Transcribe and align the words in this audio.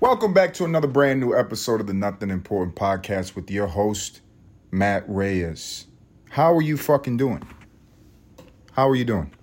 Welcome 0.00 0.32
back 0.32 0.54
to 0.54 0.64
another 0.64 0.86
brand 0.86 1.18
new 1.18 1.36
episode 1.36 1.80
of 1.80 1.88
the 1.88 1.92
Nothing 1.92 2.30
Important 2.30 2.76
podcast 2.76 3.34
with 3.34 3.50
your 3.50 3.66
host, 3.66 4.20
Matt 4.70 5.02
Reyes. 5.08 5.86
How 6.30 6.54
are 6.54 6.62
you 6.62 6.76
fucking 6.76 7.16
doing? 7.16 7.42
How 8.70 8.88
are 8.88 8.94
you 8.94 9.04
doing? 9.04 9.34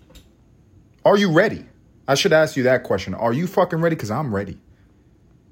Are 1.04 1.18
you 1.18 1.30
ready? 1.30 1.66
I 2.08 2.16
should 2.16 2.32
ask 2.32 2.56
you 2.56 2.64
that 2.64 2.84
question. 2.84 3.14
Are 3.14 3.34
you 3.34 3.48
fucking 3.48 3.82
ready? 3.82 3.98
Because 3.98 4.10
I'm 4.10 4.34
ready. 4.34 4.58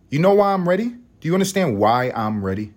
You 0.09 0.20
know 0.20 0.36
why 0.36 0.54
I'm 0.54 0.70
ready? 0.70 0.95
Do 1.20 1.27
you 1.27 1.33
understand 1.33 1.77
why 1.77 2.09
I'm 2.11 2.41
ready? 2.41 2.73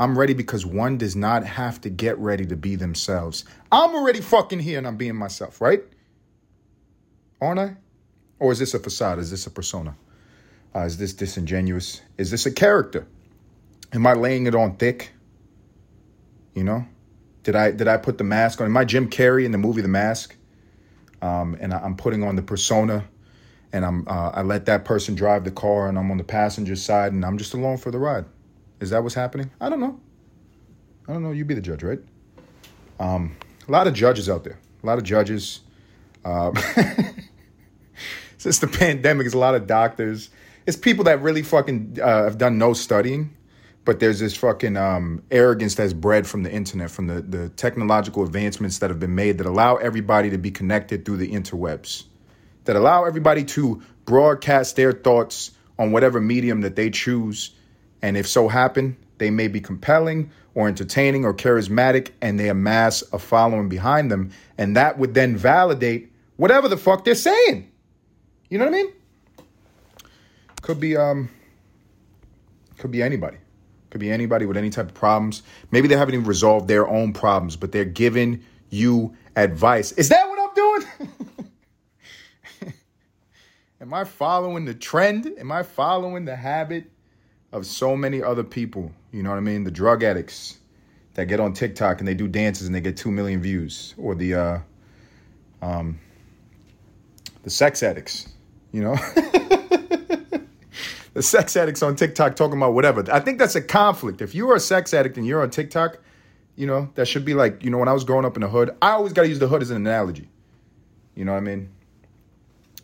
I'm 0.00 0.18
ready 0.18 0.34
because 0.34 0.66
one 0.66 0.98
does 0.98 1.14
not 1.14 1.44
have 1.44 1.80
to 1.82 1.88
get 1.88 2.18
ready 2.18 2.44
to 2.46 2.56
be 2.56 2.74
themselves. 2.74 3.44
I'm 3.70 3.94
already 3.94 4.20
fucking 4.20 4.58
here 4.58 4.78
and 4.78 4.86
I'm 4.86 4.96
being 4.96 5.14
myself, 5.14 5.60
right? 5.60 5.84
Aren't 7.40 7.60
I? 7.60 7.76
Or 8.40 8.50
is 8.50 8.58
this 8.58 8.74
a 8.74 8.80
facade? 8.80 9.20
Is 9.20 9.30
this 9.30 9.46
a 9.46 9.50
persona? 9.52 9.94
Uh, 10.76 10.84
is 10.84 10.98
this 10.98 11.14
disingenuous? 11.14 12.02
Is 12.18 12.30
this 12.30 12.44
a 12.44 12.52
character? 12.52 13.06
Am 13.94 14.06
I 14.06 14.12
laying 14.12 14.46
it 14.46 14.54
on 14.54 14.76
thick? 14.76 15.10
You 16.54 16.64
know, 16.64 16.86
did 17.44 17.56
I 17.56 17.70
did 17.70 17.88
I 17.88 17.96
put 17.96 18.18
the 18.18 18.24
mask 18.24 18.60
on? 18.60 18.66
Am 18.66 18.76
I 18.76 18.84
Jim 18.84 19.08
Carrey 19.08 19.46
in 19.46 19.52
the 19.52 19.58
movie 19.58 19.80
The 19.80 19.88
Mask? 19.88 20.36
Um, 21.22 21.56
and 21.60 21.72
I, 21.72 21.82
am 21.82 21.96
putting 21.96 22.22
on 22.22 22.36
the 22.36 22.42
persona, 22.42 23.04
and 23.72 23.86
I'm 23.86 24.06
uh, 24.06 24.32
I 24.34 24.42
let 24.42 24.66
that 24.66 24.84
person 24.84 25.14
drive 25.14 25.44
the 25.44 25.50
car, 25.50 25.88
and 25.88 25.98
I'm 25.98 26.10
on 26.10 26.18
the 26.18 26.24
passenger 26.24 26.76
side, 26.76 27.12
and 27.12 27.24
I'm 27.24 27.38
just 27.38 27.54
along 27.54 27.78
for 27.78 27.90
the 27.90 27.98
ride. 27.98 28.26
Is 28.78 28.90
that 28.90 29.02
what's 29.02 29.14
happening? 29.14 29.50
I 29.58 29.70
don't 29.70 29.80
know. 29.80 29.98
I 31.08 31.14
don't 31.14 31.22
know. 31.22 31.30
You 31.30 31.46
be 31.46 31.54
the 31.54 31.62
judge, 31.62 31.82
right? 31.82 32.00
Um, 33.00 33.34
a 33.66 33.72
lot 33.72 33.86
of 33.86 33.94
judges 33.94 34.28
out 34.28 34.44
there. 34.44 34.58
A 34.82 34.86
lot 34.86 34.98
of 34.98 35.04
judges. 35.04 35.60
Uh, 36.22 36.52
since 38.36 38.58
the 38.58 38.66
pandemic, 38.78 39.24
there's 39.24 39.32
a 39.32 39.38
lot 39.38 39.54
of 39.54 39.66
doctors 39.66 40.28
it's 40.66 40.76
people 40.76 41.04
that 41.04 41.22
really 41.22 41.42
fucking 41.42 41.98
uh, 42.02 42.24
have 42.24 42.38
done 42.38 42.58
no 42.58 42.72
studying, 42.72 43.36
but 43.84 44.00
there's 44.00 44.18
this 44.18 44.36
fucking 44.36 44.76
um, 44.76 45.22
arrogance 45.30 45.76
that's 45.76 45.92
bred 45.92 46.26
from 46.26 46.42
the 46.42 46.50
internet, 46.50 46.90
from 46.90 47.06
the, 47.06 47.22
the 47.22 47.48
technological 47.50 48.24
advancements 48.24 48.80
that 48.80 48.90
have 48.90 48.98
been 48.98 49.14
made 49.14 49.38
that 49.38 49.46
allow 49.46 49.76
everybody 49.76 50.30
to 50.30 50.38
be 50.38 50.50
connected 50.50 51.04
through 51.04 51.18
the 51.18 51.30
interwebs, 51.30 52.04
that 52.64 52.74
allow 52.74 53.04
everybody 53.04 53.44
to 53.44 53.80
broadcast 54.04 54.74
their 54.74 54.92
thoughts 54.92 55.52
on 55.78 55.92
whatever 55.92 56.20
medium 56.20 56.62
that 56.62 56.74
they 56.74 56.90
choose. 56.90 57.54
And 58.02 58.16
if 58.16 58.26
so 58.26 58.48
happen, 58.48 58.96
they 59.18 59.30
may 59.30 59.46
be 59.46 59.60
compelling 59.60 60.30
or 60.54 60.66
entertaining 60.66 61.24
or 61.24 61.32
charismatic, 61.32 62.10
and 62.20 62.40
they 62.40 62.48
amass 62.48 63.04
a 63.12 63.18
following 63.18 63.68
behind 63.68 64.10
them. 64.10 64.30
And 64.58 64.76
that 64.76 64.98
would 64.98 65.14
then 65.14 65.36
validate 65.36 66.10
whatever 66.36 66.68
the 66.68 66.76
fuck 66.76 67.04
they're 67.04 67.14
saying. 67.14 67.70
You 68.48 68.58
know 68.58 68.64
what 68.64 68.74
I 68.74 68.82
mean? 68.82 68.92
Could 70.66 70.80
be 70.80 70.96
um 70.96 71.28
could 72.76 72.90
be 72.90 73.00
anybody. 73.00 73.36
Could 73.90 74.00
be 74.00 74.10
anybody 74.10 74.46
with 74.46 74.56
any 74.56 74.68
type 74.68 74.88
of 74.88 74.94
problems. 74.94 75.44
Maybe 75.70 75.86
they 75.86 75.96
haven't 75.96 76.14
even 76.14 76.26
resolved 76.26 76.66
their 76.66 76.88
own 76.88 77.12
problems, 77.12 77.54
but 77.54 77.70
they're 77.70 77.84
giving 77.84 78.42
you 78.68 79.14
advice. 79.36 79.92
Is 79.92 80.08
that 80.08 80.26
what 80.28 80.40
I'm 80.40 80.54
doing? 80.56 81.20
Am 83.80 83.94
I 83.94 84.02
following 84.02 84.64
the 84.64 84.74
trend? 84.74 85.32
Am 85.38 85.52
I 85.52 85.62
following 85.62 86.24
the 86.24 86.34
habit 86.34 86.90
of 87.52 87.64
so 87.64 87.96
many 87.96 88.20
other 88.20 88.42
people? 88.42 88.90
You 89.12 89.22
know 89.22 89.30
what 89.30 89.36
I 89.36 89.42
mean? 89.42 89.62
The 89.62 89.70
drug 89.70 90.02
addicts 90.02 90.58
that 91.14 91.26
get 91.26 91.38
on 91.38 91.52
TikTok 91.52 92.00
and 92.00 92.08
they 92.08 92.14
do 92.14 92.26
dances 92.26 92.66
and 92.66 92.74
they 92.74 92.80
get 92.80 92.96
2 92.96 93.12
million 93.12 93.40
views 93.40 93.94
or 93.96 94.16
the 94.16 94.34
uh 94.34 94.58
um 95.62 96.00
the 97.44 97.50
sex 97.50 97.84
addicts, 97.84 98.28
you 98.72 98.82
know? 98.82 98.96
the 101.16 101.22
sex 101.22 101.56
addicts 101.56 101.82
on 101.82 101.96
TikTok 101.96 102.36
talking 102.36 102.58
about 102.58 102.74
whatever. 102.74 103.02
I 103.10 103.20
think 103.20 103.38
that's 103.38 103.54
a 103.54 103.62
conflict. 103.62 104.20
If 104.20 104.34
you 104.34 104.50
are 104.50 104.56
a 104.56 104.60
sex 104.60 104.92
addict 104.92 105.16
and 105.16 105.26
you're 105.26 105.40
on 105.40 105.48
TikTok, 105.48 105.96
you 106.56 106.66
know, 106.66 106.90
that 106.94 107.08
should 107.08 107.24
be 107.24 107.32
like, 107.32 107.64
you 107.64 107.70
know, 107.70 107.78
when 107.78 107.88
I 107.88 107.94
was 107.94 108.04
growing 108.04 108.26
up 108.26 108.36
in 108.36 108.42
the 108.42 108.48
hood, 108.48 108.76
I 108.82 108.90
always 108.90 109.14
got 109.14 109.22
to 109.22 109.28
use 109.28 109.38
the 109.38 109.48
hood 109.48 109.62
as 109.62 109.70
an 109.70 109.78
analogy. 109.78 110.28
You 111.14 111.24
know 111.24 111.32
what 111.32 111.38
I 111.38 111.40
mean? 111.40 111.70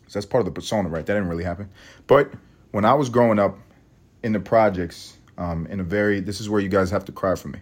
So 0.07 0.17
that's 0.17 0.25
part 0.25 0.41
of 0.41 0.45
the 0.45 0.51
persona, 0.51 0.89
right? 0.89 1.05
That 1.05 1.13
didn't 1.13 1.29
really 1.29 1.43
happen. 1.43 1.69
But 2.07 2.33
when 2.71 2.85
I 2.85 2.95
was 2.95 3.09
growing 3.09 3.37
up 3.37 3.59
in 4.23 4.33
the 4.33 4.39
projects, 4.39 5.15
um, 5.37 5.67
in 5.67 5.79
a 5.79 5.83
very, 5.83 6.19
this 6.19 6.41
is 6.41 6.49
where 6.49 6.59
you 6.59 6.69
guys 6.69 6.89
have 6.89 7.05
to 7.05 7.11
cry 7.11 7.35
for 7.35 7.49
me 7.49 7.59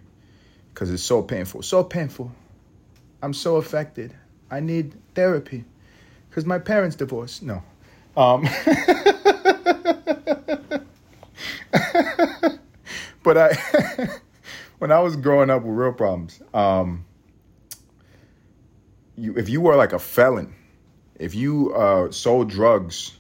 because 0.73 0.89
it's 0.89 1.03
so 1.03 1.21
painful. 1.21 1.63
So 1.63 1.83
painful. 1.83 2.31
I'm 3.21 3.33
so 3.33 3.57
affected. 3.57 4.15
I 4.49 4.61
need 4.61 4.93
therapy 5.15 5.65
because 6.29 6.45
my 6.45 6.59
parents 6.59 6.95
divorced. 6.95 7.43
No. 7.43 7.61
Um, 8.15 8.47
but 13.23 13.37
I, 13.37 13.57
when 14.79 14.91
I 14.91 14.99
was 14.99 15.15
growing 15.15 15.49
up 15.49 15.63
with 15.63 15.75
real 15.75 15.93
problems, 15.93 16.41
um, 16.53 17.05
you 19.17 19.35
if 19.37 19.49
you 19.49 19.61
were 19.61 19.75
like 19.75 19.93
a 19.93 19.99
felon, 19.99 20.53
if 21.19 21.35
you 21.35 21.73
uh, 21.73 22.11
sold 22.11 22.49
drugs 22.49 23.17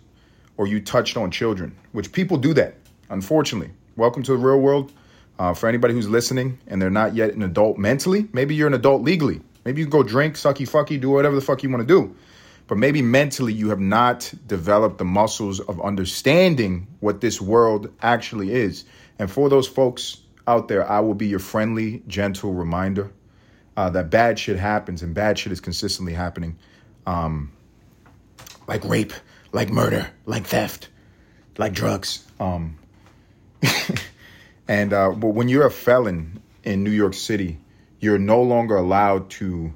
or 0.57 0.67
you 0.67 0.79
touched 0.79 1.17
on 1.17 1.31
children, 1.31 1.75
which 1.91 2.11
people 2.11 2.37
do 2.37 2.53
that, 2.53 2.75
unfortunately. 3.09 3.71
Welcome 3.95 4.23
to 4.23 4.31
the 4.31 4.37
real 4.37 4.59
world. 4.59 4.91
Uh, 5.39 5.53
for 5.53 5.67
anybody 5.67 5.93
who's 5.93 6.07
listening 6.07 6.59
and 6.67 6.79
they're 6.79 6.91
not 6.91 7.15
yet 7.15 7.33
an 7.33 7.41
adult 7.41 7.77
mentally, 7.77 8.27
maybe 8.31 8.53
you're 8.53 8.67
an 8.67 8.75
adult 8.75 9.01
legally. 9.01 9.41
Maybe 9.65 9.81
you 9.81 9.87
can 9.87 9.91
go 9.91 10.03
drink, 10.03 10.35
sucky, 10.35 10.69
fucky, 10.69 11.01
do 11.01 11.09
whatever 11.09 11.35
the 11.35 11.41
fuck 11.41 11.63
you 11.63 11.69
want 11.69 11.81
to 11.81 11.87
do. 11.87 12.15
But 12.71 12.77
maybe 12.77 13.01
mentally 13.01 13.51
you 13.51 13.67
have 13.67 13.81
not 13.81 14.33
developed 14.47 14.97
the 14.97 15.03
muscles 15.03 15.59
of 15.59 15.81
understanding 15.81 16.87
what 17.01 17.19
this 17.19 17.41
world 17.41 17.91
actually 18.01 18.53
is. 18.53 18.85
And 19.19 19.29
for 19.29 19.49
those 19.49 19.67
folks 19.67 20.21
out 20.47 20.69
there, 20.69 20.89
I 20.89 21.01
will 21.01 21.13
be 21.13 21.27
your 21.27 21.39
friendly, 21.39 22.01
gentle 22.07 22.53
reminder 22.53 23.11
uh, 23.75 23.89
that 23.89 24.09
bad 24.09 24.39
shit 24.39 24.57
happens 24.57 25.03
and 25.03 25.13
bad 25.13 25.37
shit 25.37 25.51
is 25.51 25.59
consistently 25.59 26.13
happening. 26.13 26.57
Um, 27.05 27.51
like 28.67 28.85
rape, 28.85 29.11
like 29.51 29.69
murder, 29.69 30.09
like 30.25 30.45
theft, 30.45 30.87
like 31.57 31.73
drugs. 31.73 32.25
Um, 32.39 32.79
and 34.69 34.93
uh, 34.93 35.11
but 35.11 35.31
when 35.31 35.49
you're 35.49 35.67
a 35.67 35.71
felon 35.71 36.41
in 36.63 36.85
New 36.85 36.91
York 36.91 37.15
City, 37.15 37.57
you're 37.99 38.17
no 38.17 38.41
longer 38.41 38.77
allowed 38.77 39.29
to 39.31 39.73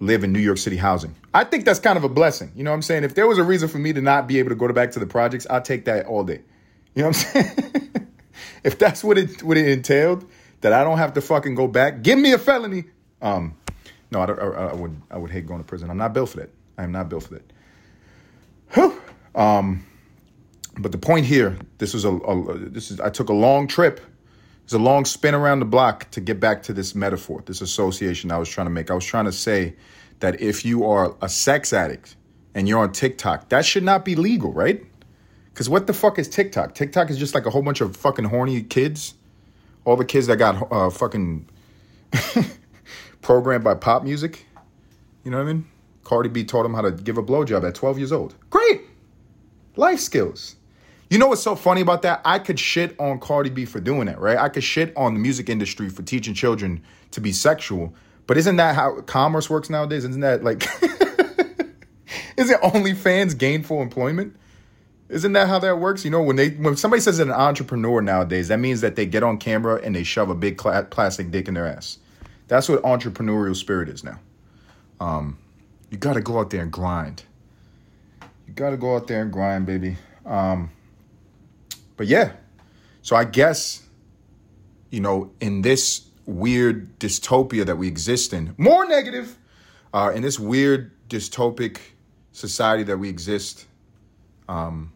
live 0.00 0.24
in 0.24 0.32
New 0.32 0.40
York 0.40 0.58
City 0.58 0.76
housing. 0.76 1.14
I 1.32 1.44
think 1.44 1.64
that's 1.64 1.78
kind 1.78 1.96
of 1.96 2.04
a 2.04 2.08
blessing. 2.08 2.50
You 2.56 2.64
know 2.64 2.70
what 2.70 2.76
I'm 2.76 2.82
saying? 2.82 3.04
If 3.04 3.14
there 3.14 3.26
was 3.26 3.38
a 3.38 3.44
reason 3.44 3.68
for 3.68 3.78
me 3.78 3.92
to 3.92 4.00
not 4.00 4.26
be 4.26 4.38
able 4.38 4.48
to 4.48 4.54
go 4.54 4.70
back 4.72 4.90
to 4.92 4.98
the 4.98 5.06
projects, 5.06 5.46
I'd 5.48 5.64
take 5.64 5.84
that 5.84 6.06
all 6.06 6.24
day. 6.24 6.40
You 6.94 7.02
know 7.02 7.08
what 7.08 7.26
I'm 7.34 7.44
saying? 7.44 8.06
if 8.64 8.78
that's 8.78 9.04
what 9.04 9.18
it 9.18 9.42
what 9.42 9.56
it 9.56 9.68
entailed, 9.68 10.28
that 10.62 10.72
I 10.72 10.82
don't 10.82 10.98
have 10.98 11.14
to 11.14 11.20
fucking 11.20 11.54
go 11.54 11.68
back, 11.68 12.02
give 12.02 12.18
me 12.18 12.32
a 12.32 12.38
felony. 12.38 12.84
Um, 13.22 13.56
no, 14.10 14.20
I, 14.20 14.24
I, 14.24 14.70
I 14.70 14.74
would 14.74 15.00
I 15.10 15.18
would 15.18 15.30
hate 15.30 15.46
going 15.46 15.60
to 15.60 15.66
prison. 15.66 15.90
I'm 15.90 15.98
not 15.98 16.12
built 16.12 16.30
for 16.30 16.38
that. 16.38 16.50
I 16.78 16.84
am 16.84 16.92
not 16.92 17.08
built 17.08 17.24
for 17.24 17.34
that. 17.34 17.52
Whew. 18.72 19.00
Um, 19.34 19.84
but 20.78 20.92
the 20.92 20.98
point 20.98 21.26
here, 21.26 21.58
this 21.78 21.92
was 21.92 22.04
a, 22.04 22.10
a 22.10 22.58
this 22.58 22.90
is 22.90 23.00
I 23.00 23.10
took 23.10 23.28
a 23.28 23.34
long 23.34 23.68
trip. 23.68 24.00
It's 24.70 24.74
a 24.76 24.78
long 24.78 25.04
spin 25.04 25.34
around 25.34 25.58
the 25.58 25.64
block 25.64 26.08
to 26.12 26.20
get 26.20 26.38
back 26.38 26.62
to 26.62 26.72
this 26.72 26.94
metaphor, 26.94 27.42
this 27.44 27.60
association 27.60 28.30
I 28.30 28.38
was 28.38 28.48
trying 28.48 28.66
to 28.66 28.70
make. 28.70 28.88
I 28.88 28.94
was 28.94 29.04
trying 29.04 29.24
to 29.24 29.32
say 29.32 29.74
that 30.20 30.40
if 30.40 30.64
you 30.64 30.86
are 30.86 31.16
a 31.20 31.28
sex 31.28 31.72
addict 31.72 32.14
and 32.54 32.68
you're 32.68 32.78
on 32.78 32.92
TikTok, 32.92 33.48
that 33.48 33.64
should 33.64 33.82
not 33.82 34.04
be 34.04 34.14
legal, 34.14 34.52
right? 34.52 34.80
Because 35.52 35.68
what 35.68 35.88
the 35.88 35.92
fuck 35.92 36.20
is 36.20 36.28
TikTok? 36.28 36.76
TikTok 36.76 37.10
is 37.10 37.18
just 37.18 37.34
like 37.34 37.46
a 37.46 37.50
whole 37.50 37.62
bunch 37.62 37.80
of 37.80 37.96
fucking 37.96 38.26
horny 38.26 38.62
kids. 38.62 39.14
All 39.84 39.96
the 39.96 40.04
kids 40.04 40.28
that 40.28 40.36
got 40.36 40.70
uh, 40.70 40.88
fucking 40.88 41.48
programmed 43.22 43.64
by 43.64 43.74
pop 43.74 44.04
music. 44.04 44.46
You 45.24 45.32
know 45.32 45.38
what 45.38 45.48
I 45.48 45.52
mean? 45.52 45.66
Cardi 46.04 46.28
B 46.28 46.44
taught 46.44 46.64
him 46.64 46.74
how 46.74 46.82
to 46.82 46.92
give 46.92 47.18
a 47.18 47.24
blowjob 47.24 47.66
at 47.66 47.74
12 47.74 47.98
years 47.98 48.12
old. 48.12 48.36
Great. 48.50 48.82
Life 49.74 49.98
skills. 49.98 50.54
You 51.10 51.18
know 51.18 51.26
what's 51.26 51.42
so 51.42 51.56
funny 51.56 51.80
about 51.80 52.02
that? 52.02 52.20
I 52.24 52.38
could 52.38 52.60
shit 52.60 52.94
on 53.00 53.18
Cardi 53.18 53.50
B 53.50 53.64
for 53.64 53.80
doing 53.80 54.06
that, 54.06 54.20
right? 54.20 54.38
I 54.38 54.48
could 54.48 54.62
shit 54.62 54.96
on 54.96 55.14
the 55.14 55.20
music 55.20 55.48
industry 55.48 55.88
for 55.88 56.02
teaching 56.02 56.34
children 56.34 56.84
to 57.10 57.20
be 57.20 57.32
sexual. 57.32 57.92
But 58.28 58.36
isn't 58.36 58.56
that 58.56 58.76
how 58.76 59.00
commerce 59.00 59.50
works 59.50 59.68
nowadays? 59.68 60.04
Isn't 60.04 60.20
that 60.20 60.44
like, 60.44 60.62
isn't 62.36 62.62
OnlyFans 62.62 63.36
gainful 63.36 63.82
employment? 63.82 64.36
Isn't 65.08 65.32
that 65.32 65.48
how 65.48 65.58
that 65.58 65.80
works? 65.80 66.04
You 66.04 66.12
know, 66.12 66.22
when 66.22 66.36
they 66.36 66.50
when 66.50 66.76
somebody 66.76 67.00
says 67.00 67.18
an 67.18 67.32
entrepreneur 67.32 68.00
nowadays, 68.00 68.46
that 68.46 68.60
means 68.60 68.80
that 68.82 68.94
they 68.94 69.04
get 69.04 69.24
on 69.24 69.38
camera 69.38 69.80
and 69.82 69.96
they 69.96 70.04
shove 70.04 70.30
a 70.30 70.36
big 70.36 70.60
cl- 70.60 70.84
plastic 70.84 71.32
dick 71.32 71.48
in 71.48 71.54
their 71.54 71.66
ass. 71.66 71.98
That's 72.46 72.68
what 72.68 72.82
entrepreneurial 72.82 73.56
spirit 73.56 73.88
is 73.88 74.04
now. 74.04 74.20
Um, 75.00 75.38
you 75.90 75.98
got 75.98 76.12
to 76.12 76.20
go 76.20 76.38
out 76.38 76.50
there 76.50 76.62
and 76.62 76.70
grind. 76.70 77.24
You 78.46 78.52
got 78.54 78.70
to 78.70 78.76
go 78.76 78.94
out 78.94 79.08
there 79.08 79.22
and 79.22 79.32
grind, 79.32 79.66
baby. 79.66 79.96
Um, 80.24 80.70
but 82.00 82.06
yeah, 82.06 82.32
so 83.02 83.14
I 83.14 83.24
guess 83.24 83.86
you 84.88 85.00
know 85.00 85.32
in 85.38 85.60
this 85.60 86.06
weird 86.24 86.98
dystopia 86.98 87.66
that 87.66 87.76
we 87.76 87.88
exist 87.88 88.32
in, 88.32 88.54
more 88.56 88.86
negative, 88.86 89.36
uh, 89.92 90.10
in 90.14 90.22
this 90.22 90.40
weird 90.40 90.92
dystopic 91.10 91.76
society 92.32 92.84
that 92.84 92.96
we 92.96 93.10
exist. 93.10 93.66
Um, 94.48 94.94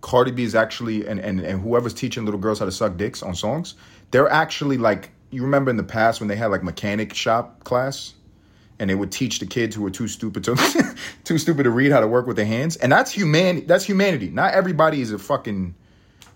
Cardi 0.00 0.30
B 0.30 0.44
is 0.44 0.54
actually 0.54 1.08
and, 1.08 1.18
and 1.18 1.40
and 1.40 1.60
whoever's 1.60 1.92
teaching 1.92 2.24
little 2.24 2.38
girls 2.38 2.60
how 2.60 2.66
to 2.66 2.70
suck 2.70 2.96
dicks 2.96 3.20
on 3.20 3.34
songs, 3.34 3.74
they're 4.12 4.30
actually 4.30 4.78
like 4.78 5.10
you 5.30 5.42
remember 5.42 5.72
in 5.72 5.76
the 5.76 5.82
past 5.82 6.20
when 6.20 6.28
they 6.28 6.36
had 6.36 6.52
like 6.52 6.62
mechanic 6.62 7.14
shop 7.14 7.64
class 7.64 8.14
and 8.80 8.88
they 8.88 8.94
would 8.94 9.12
teach 9.12 9.38
the 9.38 9.46
kids 9.46 9.76
who 9.76 9.82
were 9.82 9.90
too 9.90 10.08
stupid 10.08 10.42
to 10.44 10.56
too 11.24 11.38
stupid 11.38 11.64
to 11.64 11.70
read 11.70 11.92
how 11.92 12.00
to 12.00 12.08
work 12.08 12.26
with 12.26 12.36
their 12.36 12.46
hands. 12.46 12.76
And 12.76 12.90
that's 12.90 13.12
human 13.12 13.66
that's 13.66 13.84
humanity. 13.84 14.30
Not 14.30 14.54
everybody 14.54 15.02
is 15.02 15.12
a 15.12 15.18
fucking 15.18 15.74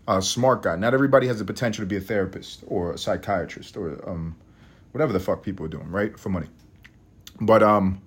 uh, 0.07 0.21
smart 0.21 0.63
guy. 0.63 0.77
Not 0.77 0.95
everybody 0.95 1.27
has 1.27 1.39
the 1.39 1.45
potential 1.45 1.83
to 1.83 1.87
be 1.87 1.97
a 1.97 2.01
therapist 2.01 2.65
or 2.67 2.93
a 2.93 2.99
psychiatrist 2.99 3.77
or 3.77 4.09
um, 4.09 4.37
whatever 4.93 5.13
the 5.13 5.21
fuck 5.21 5.43
people 5.43 5.67
are 5.67 5.69
doing, 5.71 5.91
right? 5.91 6.19
For 6.19 6.29
money. 6.29 6.49
But 7.41 7.63
um 7.63 8.01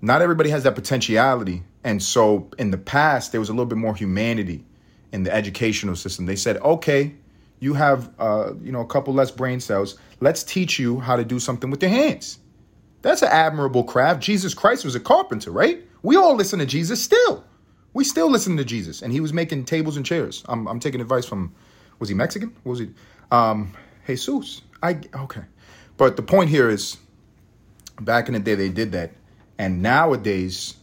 not 0.00 0.22
everybody 0.22 0.50
has 0.50 0.62
that 0.62 0.74
potentiality. 0.74 1.62
And 1.84 2.02
so 2.02 2.50
in 2.58 2.70
the 2.70 2.78
past, 2.78 3.32
there 3.32 3.40
was 3.40 3.48
a 3.48 3.52
little 3.52 3.66
bit 3.66 3.78
more 3.78 3.94
humanity 3.94 4.64
in 5.12 5.22
the 5.24 5.34
educational 5.34 5.96
system. 5.96 6.26
They 6.26 6.36
said, 6.36 6.58
okay, 6.58 7.14
you 7.60 7.74
have 7.74 8.12
uh, 8.18 8.52
you 8.62 8.70
know 8.70 8.80
a 8.80 8.86
couple 8.86 9.12
less 9.14 9.30
brain 9.30 9.58
cells. 9.58 9.96
Let's 10.20 10.44
teach 10.44 10.78
you 10.78 11.00
how 11.00 11.16
to 11.16 11.24
do 11.24 11.40
something 11.40 11.70
with 11.70 11.82
your 11.82 11.90
hands. 11.90 12.38
That's 13.02 13.22
an 13.22 13.28
admirable 13.30 13.84
craft. 13.84 14.20
Jesus 14.22 14.54
Christ 14.54 14.84
was 14.84 14.94
a 14.94 15.00
carpenter, 15.00 15.50
right? 15.50 15.82
We 16.02 16.16
all 16.16 16.34
listen 16.36 16.58
to 16.60 16.66
Jesus 16.66 17.02
still. 17.02 17.44
We 17.92 18.04
still 18.04 18.30
listen 18.30 18.56
to 18.56 18.64
Jesus, 18.64 19.02
and 19.02 19.12
he 19.12 19.20
was 19.20 19.32
making 19.32 19.64
tables 19.64 19.96
and 19.96 20.04
chairs. 20.04 20.44
I'm, 20.48 20.66
I'm 20.68 20.80
taking 20.80 21.00
advice 21.00 21.24
from, 21.24 21.54
was 21.98 22.08
he 22.08 22.14
Mexican? 22.14 22.54
What 22.62 22.70
was 22.70 22.78
he? 22.80 22.90
Um, 23.30 23.74
Jesus. 24.06 24.62
I 24.82 25.00
okay, 25.14 25.42
but 25.96 26.16
the 26.16 26.22
point 26.22 26.50
here 26.50 26.68
is, 26.68 26.96
back 28.00 28.28
in 28.28 28.34
the 28.34 28.40
day 28.40 28.54
they 28.54 28.68
did 28.68 28.92
that, 28.92 29.12
and 29.58 29.82
nowadays, 29.82 30.76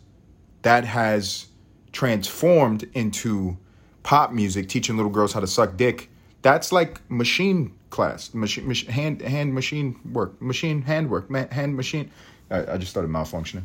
that 0.63 0.84
has 0.84 1.48
transformed 1.92 2.90
into 2.94 3.57
pop 4.04 4.31
music, 4.31 4.68
teaching 4.68 4.98
little 4.98 5.12
girls 5.12 5.31
how 5.31 5.40
to 5.40 5.48
suck 5.48 5.78
dick. 5.78 6.10
That's 6.42 6.72
like 6.72 7.00
machine 7.10 7.74
class, 7.90 8.34
machine, 8.34 8.69
hand 8.88 9.22
hand 9.22 9.54
machine 9.54 10.00
work, 10.12 10.40
machine 10.42 10.81
hand 10.81 11.10
work, 11.10 11.31
hand 11.52 11.75
machine. 11.75 12.12
I, 12.52 12.74
I 12.74 12.78
just 12.78 12.92
started 12.92 13.10
malfunctioning. 13.10 13.63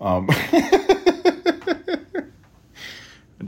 Um, 0.00 0.28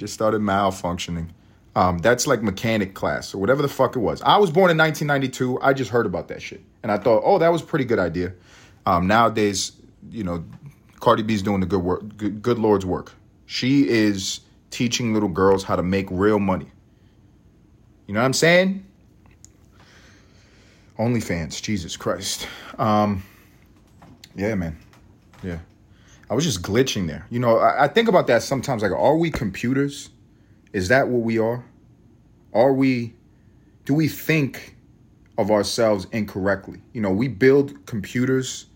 just 0.00 0.14
started 0.14 0.40
malfunctioning. 0.40 1.28
Um, 1.76 1.98
that's 1.98 2.26
like 2.26 2.42
mechanic 2.42 2.94
class 2.94 3.32
or 3.32 3.38
whatever 3.38 3.62
the 3.62 3.68
fuck 3.68 3.94
it 3.94 4.00
was. 4.00 4.20
I 4.22 4.38
was 4.38 4.50
born 4.50 4.70
in 4.70 4.78
1992. 4.78 5.60
I 5.62 5.72
just 5.72 5.90
heard 5.90 6.06
about 6.06 6.26
that 6.28 6.42
shit 6.42 6.62
and 6.82 6.90
I 6.90 6.98
thought, 6.98 7.22
oh, 7.24 7.38
that 7.38 7.52
was 7.52 7.62
pretty 7.62 7.84
good 7.84 7.98
idea. 7.98 8.32
Um, 8.86 9.06
nowadays, 9.06 9.72
you 10.10 10.24
know, 10.24 10.44
Cardi 10.98 11.22
B's 11.22 11.42
doing 11.42 11.60
the 11.60 11.66
good 11.66 11.82
work, 11.82 12.16
good, 12.16 12.42
good 12.42 12.58
Lord's 12.58 12.84
work. 12.84 13.12
She 13.46 13.88
is 13.88 14.40
teaching 14.70 15.14
little 15.14 15.28
girls 15.28 15.62
how 15.62 15.76
to 15.76 15.82
make 15.82 16.06
real 16.10 16.38
money. 16.38 16.70
You 18.06 18.14
know 18.14 18.20
what 18.20 18.26
I'm 18.26 18.32
saying? 18.32 18.84
OnlyFans, 20.98 21.62
Jesus 21.62 21.96
Christ. 21.96 22.48
Um, 22.78 23.22
yeah, 24.34 24.54
man. 24.54 24.76
Yeah. 25.42 25.58
I 26.30 26.34
was 26.34 26.44
just 26.44 26.62
glitching 26.62 27.08
there. 27.08 27.26
You 27.28 27.40
know, 27.40 27.58
I, 27.58 27.84
I 27.84 27.88
think 27.88 28.08
about 28.08 28.28
that 28.28 28.44
sometimes. 28.44 28.82
Like, 28.82 28.92
are 28.92 29.16
we 29.16 29.30
computers? 29.30 30.10
Is 30.72 30.88
that 30.88 31.08
what 31.08 31.22
we 31.22 31.40
are? 31.40 31.64
Are 32.54 32.72
we, 32.72 33.14
do 33.84 33.94
we 33.94 34.06
think 34.06 34.76
of 35.36 35.50
ourselves 35.50 36.06
incorrectly? 36.12 36.80
You 36.92 37.00
know, 37.00 37.10
we 37.10 37.26
build 37.26 37.84
computers. 37.86 38.66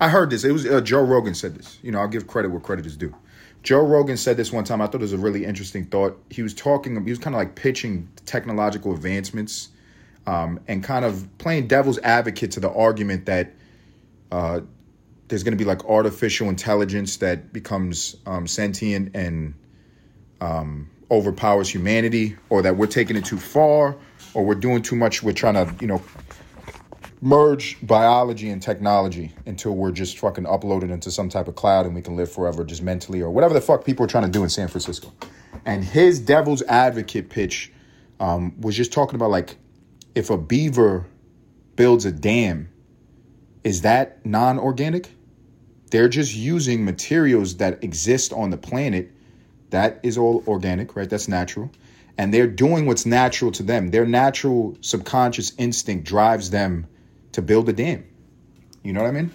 I 0.00 0.08
heard 0.08 0.30
this. 0.30 0.42
It 0.42 0.52
was 0.52 0.64
uh, 0.64 0.80
Joe 0.80 1.02
Rogan 1.02 1.34
said 1.34 1.54
this. 1.54 1.78
You 1.82 1.92
know, 1.92 2.00
I'll 2.00 2.08
give 2.08 2.26
credit 2.26 2.50
where 2.50 2.60
credit 2.60 2.86
is 2.86 2.96
due. 2.96 3.14
Joe 3.62 3.86
Rogan 3.86 4.16
said 4.16 4.38
this 4.38 4.50
one 4.50 4.64
time. 4.64 4.80
I 4.80 4.86
thought 4.86 4.96
it 4.96 5.00
was 5.02 5.12
a 5.12 5.18
really 5.18 5.44
interesting 5.44 5.84
thought. 5.84 6.18
He 6.30 6.42
was 6.42 6.54
talking, 6.54 6.94
he 7.04 7.10
was 7.10 7.18
kind 7.18 7.36
of 7.36 7.38
like 7.38 7.54
pitching 7.54 8.08
technological 8.24 8.92
advancements 8.94 9.68
um, 10.26 10.60
and 10.66 10.82
kind 10.82 11.04
of 11.04 11.28
playing 11.36 11.68
devil's 11.68 11.98
advocate 11.98 12.52
to 12.52 12.60
the 12.60 12.70
argument 12.70 13.26
that 13.26 13.52
uh, 14.32 14.60
there's 15.32 15.44
going 15.44 15.56
to 15.56 15.58
be 15.58 15.64
like 15.64 15.82
artificial 15.86 16.50
intelligence 16.50 17.16
that 17.16 17.54
becomes 17.54 18.16
um, 18.26 18.46
sentient 18.46 19.16
and 19.16 19.54
um, 20.42 20.90
overpowers 21.10 21.70
humanity, 21.70 22.36
or 22.50 22.60
that 22.60 22.76
we're 22.76 22.86
taking 22.86 23.16
it 23.16 23.24
too 23.24 23.38
far, 23.38 23.96
or 24.34 24.44
we're 24.44 24.54
doing 24.54 24.82
too 24.82 24.94
much. 24.94 25.22
We're 25.22 25.32
trying 25.32 25.54
to, 25.54 25.74
you 25.80 25.86
know, 25.86 26.02
merge 27.22 27.78
biology 27.80 28.50
and 28.50 28.60
technology 28.60 29.32
until 29.46 29.74
we're 29.74 29.90
just 29.90 30.18
fucking 30.18 30.44
uploaded 30.44 30.90
into 30.90 31.10
some 31.10 31.30
type 31.30 31.48
of 31.48 31.54
cloud 31.54 31.86
and 31.86 31.94
we 31.94 32.02
can 32.02 32.14
live 32.14 32.30
forever 32.30 32.62
just 32.62 32.82
mentally 32.82 33.22
or 33.22 33.30
whatever 33.30 33.54
the 33.54 33.60
fuck 33.62 33.86
people 33.86 34.04
are 34.04 34.08
trying 34.08 34.24
to 34.24 34.30
do 34.30 34.42
in 34.42 34.50
San 34.50 34.68
Francisco. 34.68 35.14
And 35.64 35.82
his 35.82 36.20
devil's 36.20 36.60
advocate 36.64 37.30
pitch 37.30 37.72
um, 38.20 38.60
was 38.60 38.76
just 38.76 38.92
talking 38.92 39.14
about 39.14 39.30
like 39.30 39.56
if 40.14 40.28
a 40.28 40.36
beaver 40.36 41.06
builds 41.74 42.04
a 42.04 42.12
dam, 42.12 42.68
is 43.64 43.80
that 43.80 44.26
non 44.26 44.58
organic? 44.58 45.08
They're 45.92 46.08
just 46.08 46.34
using 46.34 46.86
materials 46.86 47.58
that 47.58 47.84
exist 47.84 48.32
on 48.32 48.48
the 48.48 48.56
planet. 48.56 49.12
That 49.68 50.00
is 50.02 50.16
all 50.16 50.42
organic, 50.46 50.96
right? 50.96 51.08
That's 51.08 51.28
natural. 51.28 51.70
And 52.16 52.32
they're 52.32 52.46
doing 52.46 52.86
what's 52.86 53.04
natural 53.04 53.52
to 53.52 53.62
them. 53.62 53.90
Their 53.90 54.06
natural 54.06 54.74
subconscious 54.80 55.52
instinct 55.58 56.06
drives 56.06 56.48
them 56.48 56.86
to 57.32 57.42
build 57.42 57.68
a 57.68 57.74
dam. 57.74 58.06
You 58.82 58.94
know 58.94 59.02
what 59.02 59.08
I 59.08 59.10
mean? 59.10 59.30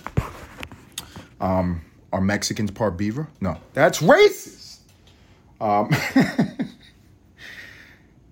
Um, 1.39 1.85
are 2.11 2.21
Mexicans 2.21 2.71
part 2.71 2.97
beaver? 2.97 3.27
No, 3.39 3.57
that's 3.73 3.99
racist. 3.99 4.79
Um, 5.61 5.89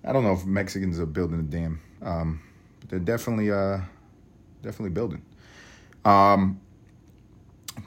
I 0.04 0.12
don't 0.12 0.24
know 0.24 0.32
if 0.32 0.44
Mexicans 0.44 0.98
are 0.98 1.06
building 1.06 1.38
a 1.38 1.44
dam, 1.44 1.80
um, 2.02 2.40
they're 2.88 2.98
definitely, 2.98 3.52
uh, 3.52 3.78
definitely 4.62 4.90
building. 4.90 5.22
Um, 6.04 6.60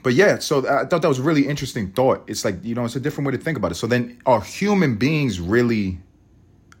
but 0.02 0.14
yeah, 0.14 0.38
so 0.38 0.66
I 0.68 0.84
thought 0.86 1.02
that 1.02 1.08
was 1.08 1.18
a 1.18 1.22
really 1.22 1.46
interesting 1.46 1.90
thought. 1.92 2.24
It's 2.26 2.44
like 2.44 2.64
you 2.64 2.74
know, 2.74 2.84
it's 2.84 2.96
a 2.96 3.00
different 3.00 3.26
way 3.26 3.32
to 3.32 3.42
think 3.42 3.58
about 3.58 3.72
it. 3.72 3.74
So 3.74 3.86
then, 3.86 4.20
are 4.26 4.40
human 4.40 4.96
beings 4.96 5.40
really? 5.40 5.98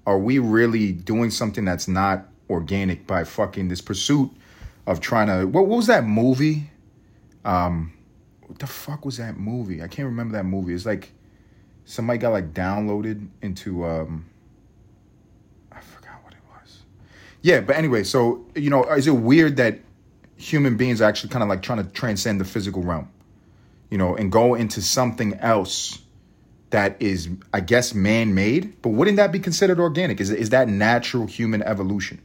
Are 0.06 0.18
we 0.18 0.38
really 0.38 0.92
doing 0.92 1.30
something 1.30 1.64
that's 1.64 1.86
not 1.86 2.26
organic 2.48 3.06
by 3.06 3.24
fucking 3.24 3.68
this 3.68 3.80
pursuit 3.80 4.30
of 4.86 5.00
trying 5.00 5.26
to 5.28 5.46
what, 5.46 5.66
what 5.66 5.76
was 5.76 5.86
that 5.86 6.04
movie? 6.04 6.70
Um, 7.44 7.92
what 8.46 8.58
the 8.58 8.66
fuck 8.66 9.04
was 9.04 9.18
that 9.18 9.36
movie? 9.36 9.82
I 9.82 9.88
can't 9.88 10.06
remember 10.06 10.36
that 10.36 10.44
movie. 10.44 10.74
It's 10.74 10.86
like 10.86 11.12
somebody 11.84 12.18
got 12.18 12.30
like 12.30 12.54
downloaded 12.54 13.28
into 13.42 13.84
um 13.84 14.26
I 15.70 15.80
forgot 15.80 16.24
what 16.24 16.32
it 16.32 16.40
was. 16.50 16.82
Yeah, 17.42 17.60
but 17.60 17.76
anyway, 17.76 18.02
so 18.04 18.46
you 18.54 18.70
know, 18.70 18.84
is 18.84 19.06
it 19.06 19.12
weird 19.12 19.56
that 19.58 19.80
human 20.40 20.76
beings 20.76 21.00
are 21.02 21.04
actually 21.04 21.30
kind 21.30 21.42
of 21.42 21.48
like 21.48 21.62
trying 21.62 21.84
to 21.84 21.90
transcend 21.90 22.40
the 22.40 22.44
physical 22.44 22.82
realm, 22.82 23.10
you 23.90 23.98
know, 23.98 24.16
and 24.16 24.32
go 24.32 24.54
into 24.54 24.80
something 24.80 25.34
else 25.34 26.00
that 26.70 27.00
is, 27.00 27.28
I 27.52 27.60
guess, 27.60 27.94
man-made? 27.94 28.80
But 28.80 28.90
wouldn't 28.90 29.18
that 29.18 29.32
be 29.32 29.38
considered 29.38 29.78
organic? 29.78 30.20
Is 30.20 30.30
is 30.30 30.50
that 30.50 30.68
natural 30.68 31.26
human 31.26 31.62
evolution? 31.62 32.20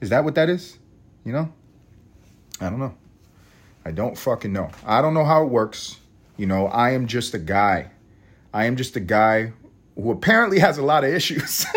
Is 0.00 0.10
that 0.10 0.24
what 0.24 0.34
that 0.34 0.50
is? 0.50 0.78
You 1.24 1.32
know? 1.32 1.52
I 2.60 2.68
don't 2.68 2.78
know. 2.78 2.94
I 3.84 3.90
don't 3.90 4.18
fucking 4.18 4.52
know. 4.52 4.70
I 4.84 5.00
don't 5.00 5.14
know 5.14 5.24
how 5.24 5.42
it 5.44 5.48
works. 5.48 5.96
You 6.36 6.46
know, 6.46 6.66
I 6.66 6.90
am 6.90 7.06
just 7.06 7.34
a 7.34 7.38
guy. 7.38 7.90
I 8.52 8.66
am 8.66 8.76
just 8.76 8.96
a 8.96 9.00
guy 9.00 9.52
who 9.94 10.10
apparently 10.10 10.58
has 10.58 10.78
a 10.78 10.82
lot 10.82 11.04
of 11.04 11.10
issues. 11.12 11.64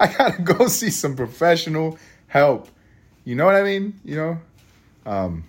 I 0.00 0.06
gotta 0.06 0.42
go 0.42 0.66
see 0.68 0.90
some 0.90 1.16
professional 1.16 1.98
help. 2.26 2.68
You 3.24 3.34
know 3.34 3.46
what 3.46 3.54
I 3.54 3.62
mean? 3.62 3.98
You 4.04 4.16
know, 4.16 4.38
um, 5.06 5.44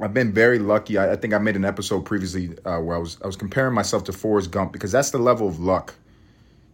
I've 0.00 0.12
been 0.12 0.32
very 0.32 0.58
lucky. 0.58 0.98
I, 0.98 1.12
I, 1.12 1.16
think 1.16 1.32
I 1.32 1.38
made 1.38 1.56
an 1.56 1.64
episode 1.64 2.04
previously 2.04 2.50
uh, 2.64 2.78
where 2.78 2.96
I 2.96 2.98
was 2.98 3.18
I 3.22 3.26
was 3.26 3.36
comparing 3.36 3.74
myself 3.74 4.04
to 4.04 4.12
Forrest 4.12 4.50
Gump 4.50 4.72
because 4.72 4.92
that's 4.92 5.10
the 5.10 5.18
level 5.18 5.48
of 5.48 5.58
luck 5.60 5.94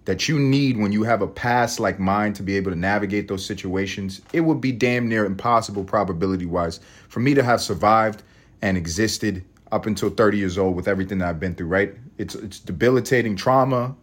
that 0.06 0.28
you 0.28 0.38
need 0.38 0.76
when 0.76 0.92
you 0.92 1.04
have 1.04 1.22
a 1.22 1.26
past 1.26 1.78
like 1.78 2.00
mine 2.00 2.32
to 2.32 2.42
be 2.42 2.56
able 2.56 2.72
to 2.72 2.76
navigate 2.76 3.28
those 3.28 3.44
situations, 3.44 4.20
it 4.32 4.40
would 4.40 4.60
be 4.60 4.72
damn 4.72 5.08
near 5.08 5.24
impossible 5.24 5.84
probability 5.84 6.46
wise 6.46 6.80
for 7.08 7.20
me 7.20 7.34
to 7.34 7.42
have 7.42 7.60
survived 7.60 8.22
and 8.62 8.76
existed 8.76 9.44
up 9.70 9.86
until 9.86 10.10
30 10.10 10.38
years 10.38 10.58
old 10.58 10.74
with 10.74 10.88
everything 10.88 11.18
that 11.18 11.28
I've 11.28 11.38
been 11.38 11.54
through, 11.54 11.68
right? 11.68 11.94
It's 12.18 12.34
it's 12.34 12.58
debilitating 12.58 13.36
trauma. 13.36 13.94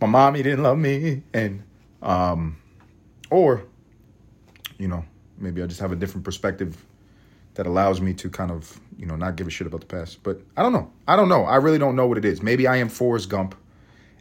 My 0.00 0.06
mommy 0.06 0.42
didn't 0.42 0.62
love 0.62 0.78
me 0.78 1.22
and 1.34 1.62
um 2.00 2.56
or 3.30 3.64
you 4.78 4.88
know, 4.88 5.04
maybe 5.38 5.62
I 5.62 5.66
just 5.66 5.80
have 5.80 5.92
a 5.92 5.96
different 5.96 6.24
perspective 6.24 6.84
that 7.54 7.66
allows 7.66 8.00
me 8.00 8.14
to 8.14 8.30
kind 8.30 8.50
of, 8.50 8.78
you 8.96 9.06
know, 9.06 9.16
not 9.16 9.36
give 9.36 9.46
a 9.46 9.50
shit 9.50 9.66
about 9.66 9.80
the 9.80 9.86
past. 9.86 10.22
But 10.22 10.40
I 10.56 10.62
don't 10.62 10.72
know. 10.72 10.90
I 11.06 11.16
don't 11.16 11.28
know. 11.28 11.44
I 11.44 11.56
really 11.56 11.78
don't 11.78 11.96
know 11.96 12.06
what 12.06 12.18
it 12.18 12.24
is. 12.24 12.42
Maybe 12.42 12.66
I 12.66 12.76
am 12.76 12.88
Forrest 12.88 13.28
Gump 13.28 13.54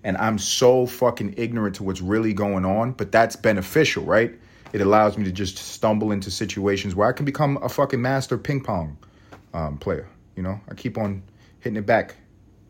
and 0.03 0.17
I'm 0.17 0.39
so 0.39 0.85
fucking 0.85 1.35
ignorant 1.37 1.75
to 1.75 1.83
what's 1.83 2.01
really 2.01 2.33
going 2.33 2.65
on, 2.65 2.93
but 2.93 3.11
that's 3.11 3.35
beneficial, 3.35 4.03
right? 4.03 4.33
It 4.73 4.81
allows 4.81 5.17
me 5.17 5.23
to 5.25 5.31
just 5.31 5.57
stumble 5.57 6.11
into 6.11 6.31
situations 6.31 6.95
where 6.95 7.07
I 7.07 7.11
can 7.11 7.25
become 7.25 7.57
a 7.61 7.69
fucking 7.69 8.01
master 8.01 8.37
ping 8.37 8.61
pong 8.61 8.97
um, 9.53 9.77
player. 9.77 10.07
You 10.35 10.43
know, 10.43 10.59
I 10.69 10.75
keep 10.75 10.97
on 10.97 11.23
hitting 11.59 11.77
it 11.77 11.85
back 11.85 12.15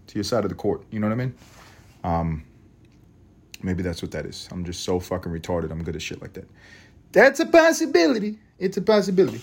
to 0.08 0.16
your 0.16 0.24
side 0.24 0.44
of 0.44 0.50
the 0.50 0.56
court. 0.56 0.84
You 0.92 1.00
know 1.00 1.08
what 1.08 1.14
I 1.14 1.18
mean? 1.18 1.36
Um, 2.04 2.44
Maybe 3.64 3.82
that's 3.82 4.02
what 4.02 4.12
that 4.12 4.26
is. 4.26 4.48
I'm 4.52 4.66
just 4.66 4.84
so 4.84 5.00
fucking 5.00 5.32
retarded. 5.32 5.72
I'm 5.72 5.84
good 5.84 5.96
at 5.96 6.02
shit 6.02 6.22
like 6.22 6.34
that. 6.34 6.48
That's 7.12 7.40
a 7.40 7.46
possibility. 7.46 8.38
It's 8.60 8.78
a 8.78 8.82
possibility. 8.82 9.42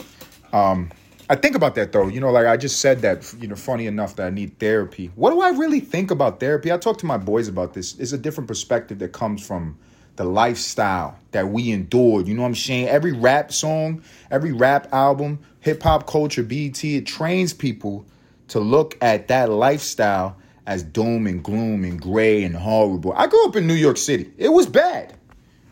Um, 0.53 0.91
I 1.29 1.37
think 1.37 1.57
about 1.57 1.75
that 1.77 1.93
though. 1.93 2.09
You 2.09 2.21
know, 2.21 2.31
like 2.31 2.47
I 2.47 2.57
just 2.57 2.81
said 2.81 3.01
that, 3.01 3.35
you 3.41 3.49
know, 3.49 3.57
funny 3.57 3.87
enough 3.87 4.17
that 4.17 4.27
I 4.27 4.31
need 4.31 4.59
therapy. 4.59 5.11
What 5.15 5.31
do 5.31 5.41
I 5.41 5.51
really 5.51 5.81
think 5.81 6.11
about 6.11 6.39
therapy? 6.39 6.71
I 6.71 6.77
talk 6.77 6.99
to 6.99 7.07
my 7.07 7.17
boys 7.17 7.49
about 7.49 7.73
this. 7.73 7.99
It's 7.99 8.13
a 8.13 8.19
different 8.19 8.47
perspective 8.47 8.99
that 8.99 9.13
comes 9.13 9.45
from 9.45 9.79
the 10.17 10.25
lifestyle 10.25 11.19
that 11.33 11.49
we 11.49 11.73
endured. 11.73 12.29
You 12.29 12.35
know 12.35 12.43
what 12.43 12.49
I'm 12.49 12.55
saying? 12.55 12.89
Every 12.89 13.13
rap 13.13 13.53
song, 13.53 14.03
every 14.31 14.53
rap 14.53 14.93
album, 14.93 15.41
hip 15.61 15.83
hop 15.83 16.07
culture, 16.07 16.43
BET, 16.43 16.85
it 16.85 17.07
trains 17.07 17.53
people 17.53 18.07
to 18.49 18.61
look 18.61 18.97
at 19.01 19.29
that 19.29 19.49
lifestyle 19.49 20.37
as 20.67 20.83
doom 20.83 21.27
and 21.27 21.43
gloom 21.43 21.85
and 21.85 22.01
gray 22.01 22.45
and 22.45 22.55
horrible. 22.55 23.13
I 23.15 23.27
grew 23.27 23.47
up 23.47 23.57
in 23.57 23.67
New 23.67 23.75
York 23.75 23.97
City. 23.97 24.31
It 24.39 24.51
was 24.51 24.67
bad. 24.67 25.15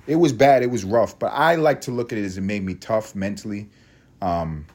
It 0.06 0.16
was 0.16 0.32
bad. 0.32 0.62
It 0.62 0.70
was 0.70 0.84
rough. 0.84 1.18
But 1.18 1.28
I 1.28 1.54
like 1.56 1.82
to 1.82 1.90
look 1.90 2.12
at 2.12 2.18
it 2.18 2.24
as 2.24 2.38
it 2.38 2.42
made 2.42 2.64
me 2.64 2.74
tough 2.74 3.14
mentally, 3.14 3.68
um, 4.20 4.66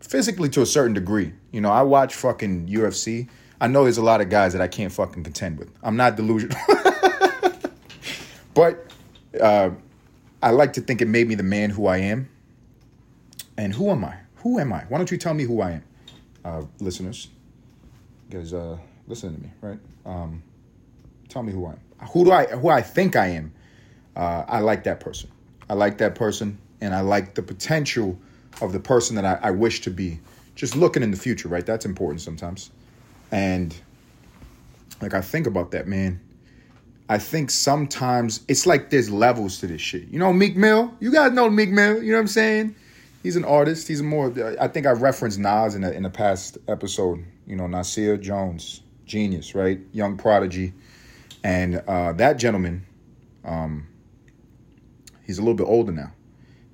physically 0.00 0.48
to 0.50 0.62
a 0.62 0.66
certain 0.66 0.94
degree. 0.94 1.32
You 1.52 1.60
know, 1.60 1.70
I 1.70 1.82
watch 1.82 2.14
fucking 2.14 2.68
UFC. 2.68 3.28
I 3.60 3.68
know 3.68 3.84
there's 3.84 3.98
a 3.98 4.02
lot 4.02 4.20
of 4.20 4.28
guys 4.28 4.52
that 4.52 4.60
I 4.60 4.68
can't 4.68 4.92
fucking 4.92 5.24
contend 5.24 5.58
with. 5.58 5.70
I'm 5.82 5.96
not 5.96 6.16
delusional. 6.16 6.58
but 8.54 8.92
uh, 9.40 9.70
I 10.42 10.50
like 10.50 10.74
to 10.74 10.80
think 10.80 11.00
it 11.00 11.08
made 11.08 11.28
me 11.28 11.34
the 11.34 11.42
man 11.42 11.70
who 11.70 11.86
I 11.86 11.98
am. 11.98 12.28
And 13.56 13.72
who 13.72 13.90
am 13.90 14.04
I? 14.04 14.16
Who 14.36 14.58
am 14.58 14.72
I? 14.72 14.84
Why 14.88 14.98
don't 14.98 15.10
you 15.10 15.16
tell 15.16 15.32
me 15.32 15.44
who 15.44 15.60
I 15.62 15.70
am, 15.70 15.84
uh, 16.44 16.62
listeners? 16.80 17.28
Because 18.28 18.52
uh, 18.52 18.76
listen 19.06 19.34
to 19.34 19.40
me, 19.40 19.50
right? 19.60 19.78
Um, 20.04 20.42
tell 21.28 21.42
me 21.42 21.52
who 21.52 21.66
I 21.66 21.70
am. 21.70 22.08
Who 22.08 22.24
do 22.24 22.32
I? 22.32 22.46
Who 22.46 22.68
I 22.68 22.82
think 22.82 23.16
I 23.16 23.28
am? 23.28 23.54
Uh, 24.16 24.44
I 24.46 24.60
like 24.60 24.84
that 24.84 25.00
person. 25.00 25.30
I 25.68 25.74
like 25.74 25.98
that 25.98 26.14
person, 26.14 26.58
and 26.80 26.94
I 26.94 27.00
like 27.00 27.34
the 27.34 27.42
potential 27.42 28.18
of 28.60 28.72
the 28.72 28.80
person 28.80 29.16
that 29.16 29.24
I, 29.24 29.48
I 29.48 29.50
wish 29.50 29.80
to 29.82 29.90
be. 29.90 30.20
Just 30.54 30.76
looking 30.76 31.02
in 31.02 31.10
the 31.10 31.16
future, 31.16 31.48
right? 31.48 31.66
That's 31.66 31.84
important 31.84 32.20
sometimes. 32.20 32.70
And 33.32 33.74
like 35.00 35.14
I 35.14 35.20
think 35.20 35.46
about 35.46 35.72
that, 35.72 35.88
man. 35.88 36.20
I 37.08 37.18
think 37.18 37.50
sometimes 37.50 38.40
it's 38.48 38.66
like 38.66 38.90
there's 38.90 39.10
levels 39.10 39.58
to 39.60 39.66
this 39.66 39.80
shit. 39.80 40.08
You 40.08 40.18
know, 40.18 40.32
Meek 40.32 40.56
Mill. 40.56 40.94
You 41.00 41.12
guys 41.12 41.32
know 41.32 41.50
Meek 41.50 41.70
Mill. 41.70 42.02
You 42.02 42.12
know 42.12 42.18
what 42.18 42.22
I'm 42.22 42.28
saying? 42.28 42.76
He's 43.22 43.36
an 43.36 43.44
artist. 43.44 43.88
He's 43.88 44.02
more. 44.02 44.32
I 44.60 44.68
think 44.68 44.86
I 44.86 44.92
referenced 44.92 45.38
Nas 45.38 45.74
in 45.74 45.84
a, 45.84 45.90
in 45.90 46.08
past 46.10 46.58
episode. 46.68 47.24
You 47.46 47.56
know, 47.56 47.66
Nasir 47.66 48.16
Jones, 48.16 48.80
genius, 49.04 49.54
right? 49.54 49.80
Young 49.92 50.16
prodigy, 50.16 50.72
and 51.42 51.82
uh, 51.86 52.12
that 52.14 52.38
gentleman. 52.38 52.86
Um, 53.44 53.86
he's 55.24 55.38
a 55.38 55.42
little 55.42 55.54
bit 55.54 55.66
older 55.66 55.92
now. 55.92 56.12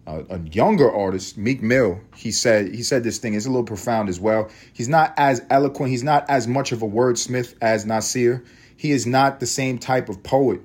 Uh, 0.06 0.22
a 0.30 0.40
younger 0.40 0.90
artist, 0.90 1.36
Meek 1.36 1.62
Mill, 1.62 2.00
he 2.16 2.32
said 2.32 2.74
he 2.74 2.82
said 2.82 3.04
this 3.04 3.18
thing 3.18 3.34
It's 3.34 3.46
a 3.46 3.50
little 3.50 3.64
profound 3.64 4.08
as 4.08 4.18
well. 4.18 4.48
He's 4.72 4.88
not 4.88 5.14
as 5.16 5.42
eloquent. 5.50 5.90
He's 5.90 6.02
not 6.02 6.28
as 6.28 6.48
much 6.48 6.72
of 6.72 6.82
a 6.82 6.88
wordsmith 6.88 7.54
as 7.60 7.86
Nasir 7.86 8.44
he 8.80 8.92
is 8.92 9.06
not 9.06 9.40
the 9.40 9.46
same 9.46 9.76
type 9.76 10.08
of 10.08 10.22
poet, 10.22 10.62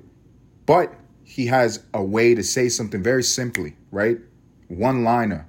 but 0.64 0.94
he 1.22 1.48
has 1.48 1.84
a 1.92 2.02
way 2.02 2.34
to 2.34 2.42
say 2.42 2.70
something 2.70 3.02
very 3.02 3.22
simply, 3.22 3.76
right? 3.90 4.16
One 4.68 5.04
liner. 5.04 5.46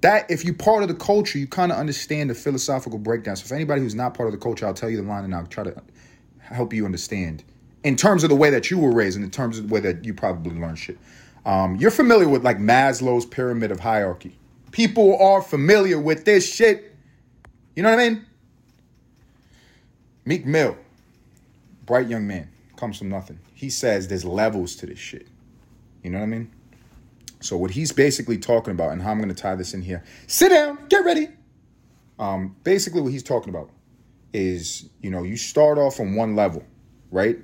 That, 0.00 0.28
if 0.28 0.44
you're 0.44 0.54
part 0.54 0.82
of 0.82 0.88
the 0.88 0.96
culture, 0.96 1.38
you 1.38 1.46
kind 1.46 1.70
of 1.70 1.78
understand 1.78 2.28
the 2.28 2.34
philosophical 2.34 2.98
breakdown. 2.98 3.36
So, 3.36 3.44
if 3.44 3.52
anybody 3.52 3.82
who's 3.82 3.94
not 3.94 4.14
part 4.14 4.26
of 4.26 4.32
the 4.32 4.38
culture, 4.38 4.66
I'll 4.66 4.74
tell 4.74 4.90
you 4.90 4.96
the 4.96 5.04
line 5.04 5.22
and 5.22 5.32
I'll 5.32 5.46
try 5.46 5.62
to 5.62 5.80
help 6.40 6.72
you 6.72 6.84
understand 6.84 7.44
in 7.84 7.94
terms 7.94 8.24
of 8.24 8.30
the 8.30 8.36
way 8.36 8.50
that 8.50 8.68
you 8.68 8.80
were 8.80 8.92
raised 8.92 9.14
and 9.14 9.24
in 9.24 9.30
terms 9.30 9.56
of 9.56 9.68
the 9.68 9.72
way 9.72 9.78
that 9.78 10.04
you 10.04 10.12
probably 10.12 10.58
learned 10.58 10.80
shit. 10.80 10.98
Um, 11.48 11.76
you're 11.76 11.90
familiar 11.90 12.28
with 12.28 12.44
like 12.44 12.58
Maslow's 12.58 13.26
pyramid 13.26 13.72
of 13.72 13.80
hierarchy. 13.80 14.38
People 14.70 15.18
are 15.20 15.42
familiar 15.42 15.98
with 15.98 16.24
this 16.24 16.52
shit. 16.52 16.94
You 17.74 17.82
know 17.82 17.90
what 17.90 17.98
I 17.98 18.10
mean? 18.10 18.26
Meek 20.24 20.44
Mill 20.46 20.76
bright 21.88 22.06
young 22.06 22.26
man, 22.26 22.48
comes 22.76 22.98
from 22.98 23.08
nothing. 23.08 23.40
He 23.54 23.70
says 23.70 24.06
there's 24.08 24.24
levels 24.24 24.76
to 24.76 24.86
this 24.86 24.98
shit. 24.98 25.26
You 26.02 26.10
know 26.10 26.18
what 26.18 26.24
I 26.24 26.28
mean? 26.28 26.52
So 27.40 27.56
what 27.56 27.70
he's 27.70 27.92
basically 27.92 28.36
talking 28.36 28.72
about, 28.72 28.92
and 28.92 29.00
how 29.00 29.10
I'm 29.10 29.16
going 29.16 29.30
to 29.30 29.34
tie 29.34 29.54
this 29.54 29.72
in 29.72 29.80
here. 29.80 30.04
Sit 30.26 30.50
down, 30.50 30.78
get 30.88 31.04
ready. 31.04 31.28
Um, 32.18 32.56
basically, 32.62 33.00
what 33.00 33.10
he's 33.10 33.22
talking 33.22 33.48
about 33.48 33.70
is, 34.34 34.88
you 35.00 35.10
know, 35.10 35.22
you 35.22 35.36
start 35.36 35.78
off 35.78 35.98
on 35.98 36.14
one 36.14 36.36
level, 36.36 36.62
right? 37.10 37.38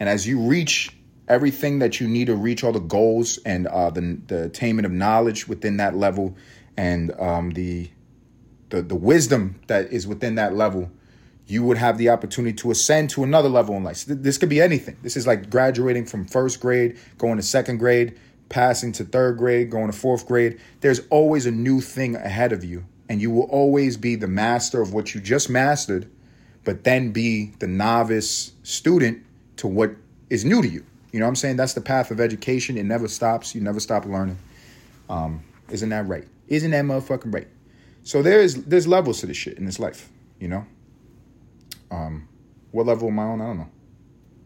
And 0.00 0.08
as 0.08 0.26
you 0.26 0.40
reach 0.40 0.95
everything 1.28 1.78
that 1.80 2.00
you 2.00 2.08
need 2.08 2.26
to 2.26 2.36
reach 2.36 2.62
all 2.62 2.72
the 2.72 2.78
goals 2.78 3.38
and 3.38 3.66
uh, 3.66 3.90
the 3.90 4.18
the 4.26 4.44
attainment 4.44 4.86
of 4.86 4.92
knowledge 4.92 5.48
within 5.48 5.76
that 5.78 5.96
level, 5.96 6.36
and 6.76 7.12
um, 7.20 7.50
the 7.50 7.90
the 8.70 8.82
the 8.82 8.94
wisdom 8.94 9.60
that 9.66 9.92
is 9.92 10.06
within 10.06 10.36
that 10.36 10.54
level, 10.54 10.90
you 11.46 11.62
would 11.62 11.78
have 11.78 11.98
the 11.98 12.08
opportunity 12.08 12.54
to 12.54 12.70
ascend 12.70 13.10
to 13.10 13.24
another 13.24 13.48
level 13.48 13.76
in 13.76 13.84
life. 13.84 13.96
So 13.98 14.14
this 14.14 14.38
could 14.38 14.48
be 14.48 14.60
anything. 14.60 14.96
This 15.02 15.16
is 15.16 15.26
like 15.26 15.50
graduating 15.50 16.06
from 16.06 16.26
first 16.26 16.60
grade, 16.60 16.98
going 17.18 17.36
to 17.36 17.42
second 17.42 17.78
grade, 17.78 18.18
passing 18.48 18.92
to 18.92 19.04
third 19.04 19.38
grade, 19.38 19.70
going 19.70 19.90
to 19.90 19.96
fourth 19.96 20.26
grade. 20.26 20.60
There's 20.80 21.00
always 21.10 21.46
a 21.46 21.50
new 21.50 21.80
thing 21.80 22.16
ahead 22.16 22.52
of 22.52 22.64
you, 22.64 22.84
and 23.08 23.20
you 23.20 23.30
will 23.30 23.44
always 23.44 23.96
be 23.96 24.16
the 24.16 24.28
master 24.28 24.80
of 24.80 24.92
what 24.92 25.14
you 25.14 25.20
just 25.20 25.48
mastered, 25.48 26.10
but 26.64 26.84
then 26.84 27.12
be 27.12 27.52
the 27.58 27.66
novice 27.66 28.52
student 28.62 29.24
to 29.56 29.68
what 29.68 29.92
is 30.28 30.44
new 30.44 30.62
to 30.62 30.68
you. 30.68 30.84
You 31.16 31.20
know 31.20 31.24
what 31.24 31.30
I'm 31.30 31.36
saying? 31.36 31.56
That's 31.56 31.72
the 31.72 31.80
path 31.80 32.10
of 32.10 32.20
education. 32.20 32.76
It 32.76 32.84
never 32.84 33.08
stops. 33.08 33.54
You 33.54 33.62
never 33.62 33.80
stop 33.80 34.04
learning. 34.04 34.36
Um, 35.08 35.42
isn't 35.70 35.88
that 35.88 36.06
right? 36.06 36.28
Isn't 36.46 36.72
that 36.72 36.84
motherfucking 36.84 37.32
right? 37.32 37.48
So 38.02 38.20
there's 38.20 38.56
there's 38.56 38.86
levels 38.86 39.20
to 39.20 39.26
this 39.26 39.38
shit 39.38 39.56
in 39.56 39.64
this 39.64 39.78
life, 39.78 40.10
you 40.38 40.48
know? 40.48 40.66
Um, 41.90 42.28
what 42.70 42.84
level 42.84 43.08
am 43.08 43.18
I 43.18 43.22
on? 43.22 43.40
I 43.40 43.46
don't 43.46 43.56
know. 43.56 43.70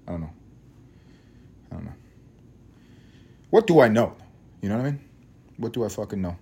I 0.06 0.10
don't 0.12 0.20
know. 0.20 0.30
I 1.72 1.74
don't 1.74 1.84
know. 1.86 1.94
What 3.50 3.66
do 3.66 3.80
I 3.80 3.88
know? 3.88 4.14
You 4.62 4.68
know 4.68 4.76
what 4.76 4.86
I 4.86 4.90
mean? 4.92 5.00
What 5.56 5.72
do 5.72 5.84
I 5.84 5.88
fucking 5.88 6.22
know? 6.22 6.36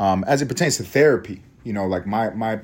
Um, 0.00 0.24
as 0.26 0.40
it 0.40 0.48
pertains 0.48 0.78
to 0.78 0.84
therapy, 0.84 1.42
you 1.64 1.74
know, 1.74 1.86
like 1.86 2.06
my 2.06 2.30
my 2.30 2.60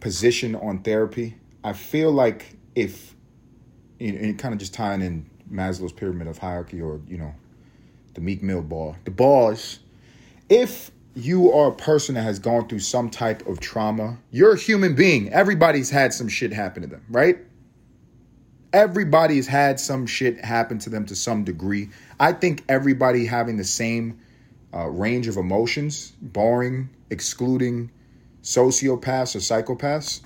position 0.00 0.56
on 0.56 0.80
therapy, 0.82 1.36
I 1.62 1.72
feel 1.72 2.10
like 2.10 2.56
if 2.74 3.14
you 4.00 4.10
know, 4.10 4.32
kind 4.32 4.52
of 4.52 4.58
just 4.58 4.74
tying 4.74 5.02
in 5.02 5.30
Maslow's 5.52 5.92
pyramid 5.92 6.26
of 6.26 6.38
hierarchy 6.38 6.80
or 6.80 7.00
you 7.06 7.18
know 7.18 7.34
the 8.14 8.20
Meek 8.20 8.42
Mill 8.42 8.62
bar, 8.62 8.96
the 9.04 9.10
bars, 9.10 9.78
if 10.48 10.90
you 11.14 11.52
are 11.52 11.68
a 11.68 11.74
person 11.74 12.14
that 12.14 12.22
has 12.22 12.38
gone 12.38 12.68
through 12.68 12.78
some 12.78 13.10
type 13.10 13.46
of 13.46 13.60
trauma. 13.60 14.16
You're 14.30 14.54
a 14.54 14.58
human 14.58 14.94
being. 14.94 15.32
Everybody's 15.32 15.90
had 15.90 16.14
some 16.14 16.28
shit 16.28 16.52
happen 16.52 16.82
to 16.82 16.88
them, 16.88 17.04
right? 17.10 17.38
Everybody's 18.72 19.46
had 19.46 19.78
some 19.78 20.06
shit 20.06 20.42
happen 20.42 20.78
to 20.80 20.90
them 20.90 21.04
to 21.06 21.14
some 21.14 21.44
degree. 21.44 21.90
I 22.18 22.32
think 22.32 22.64
everybody 22.68 23.26
having 23.26 23.58
the 23.58 23.64
same 23.64 24.20
uh, 24.72 24.88
range 24.88 25.28
of 25.28 25.36
emotions, 25.36 26.14
barring, 26.22 26.88
excluding 27.10 27.90
sociopaths 28.42 29.36
or 29.36 29.40
psychopaths, 29.40 30.22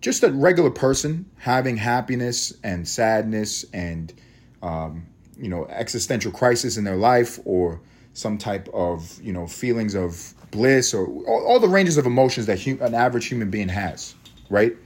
just 0.00 0.22
a 0.22 0.32
regular 0.32 0.70
person 0.70 1.26
having 1.36 1.76
happiness 1.76 2.54
and 2.64 2.88
sadness 2.88 3.66
and, 3.74 4.14
um, 4.62 5.06
you 5.36 5.48
know, 5.48 5.66
existential 5.66 6.32
crisis 6.32 6.76
in 6.76 6.84
their 6.84 6.96
life 6.96 7.38
or 7.44 7.80
some 8.14 8.38
type 8.38 8.68
of 8.74 9.20
you 9.22 9.32
know 9.32 9.46
feelings 9.46 9.94
of 9.94 10.34
bliss 10.50 10.92
or 10.92 11.06
all, 11.06 11.46
all 11.46 11.60
the 11.60 11.68
ranges 11.68 11.96
of 11.96 12.06
emotions 12.06 12.46
that 12.46 12.62
hum, 12.62 12.78
an 12.82 12.94
average 12.94 13.26
human 13.26 13.50
being 13.50 13.68
has 13.68 14.14
right? 14.52 14.76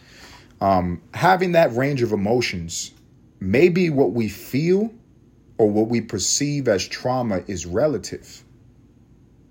Um, 0.60 1.02
having 1.12 1.52
that 1.52 1.74
range 1.74 2.00
of 2.00 2.12
emotions 2.12 2.92
maybe 3.38 3.90
what 3.90 4.12
we 4.12 4.30
feel 4.30 4.90
or 5.58 5.68
what 5.68 5.88
we 5.88 6.00
perceive 6.00 6.68
as 6.68 6.86
trauma 6.88 7.42
is 7.46 7.66
relative. 7.66 8.42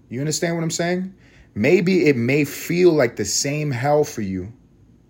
You 0.09 0.19
understand 0.19 0.55
what 0.55 0.63
i'm 0.63 0.71
saying? 0.71 1.13
Maybe 1.53 2.07
it 2.07 2.17
may 2.17 2.45
feel 2.45 2.91
like 2.91 3.15
the 3.15 3.25
same 3.25 3.69
hell 3.69 4.03
for 4.03 4.21
you 4.21 4.51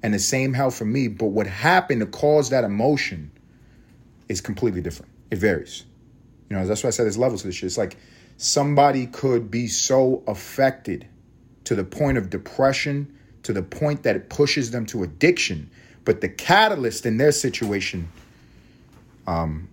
and 0.03 0.13
the 0.13 0.19
same 0.19 0.53
hell 0.53 0.71
for 0.71 0.85
me 0.85 1.07
but 1.07 1.27
what 1.27 1.47
happened 1.47 2.01
to 2.01 2.07
cause 2.07 2.49
that 2.49 2.65
emotion 2.65 3.31
is 4.29 4.41
completely 4.41 4.81
different 4.81 5.11
it 5.31 5.37
varies 5.37 5.85
you 6.49 6.55
know 6.55 6.65
that's 6.65 6.83
why 6.83 6.87
i 6.87 6.91
said 6.91 7.03
there's 7.03 7.17
levels 7.17 7.41
to 7.41 7.47
this 7.47 7.55
shit 7.55 7.67
it's 7.67 7.77
like 7.77 7.97
somebody 8.37 9.07
could 9.07 9.49
be 9.49 9.67
so 9.67 10.23
affected 10.27 11.07
to 11.65 11.75
the 11.75 11.83
point 11.83 12.17
of 12.17 12.29
depression, 12.29 13.13
to 13.43 13.53
the 13.53 13.61
point 13.61 14.03
that 14.03 14.15
it 14.15 14.29
pushes 14.29 14.71
them 14.71 14.85
to 14.87 15.03
addiction. 15.03 15.69
But 16.05 16.21
the 16.21 16.29
catalyst 16.29 17.05
in 17.05 17.17
their 17.17 17.31
situation 17.31 18.07
um, 19.27 19.67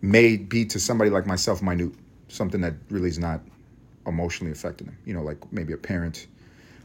may 0.00 0.36
be 0.36 0.64
to 0.66 0.80
somebody 0.80 1.10
like 1.10 1.26
myself 1.26 1.62
minute, 1.62 1.92
something 2.28 2.62
that 2.62 2.74
really 2.90 3.08
is 3.08 3.18
not 3.18 3.40
emotionally 4.06 4.52
affecting 4.52 4.86
them. 4.86 4.98
You 5.04 5.14
know, 5.14 5.22
like 5.22 5.52
maybe 5.52 5.72
a 5.72 5.76
parent 5.76 6.26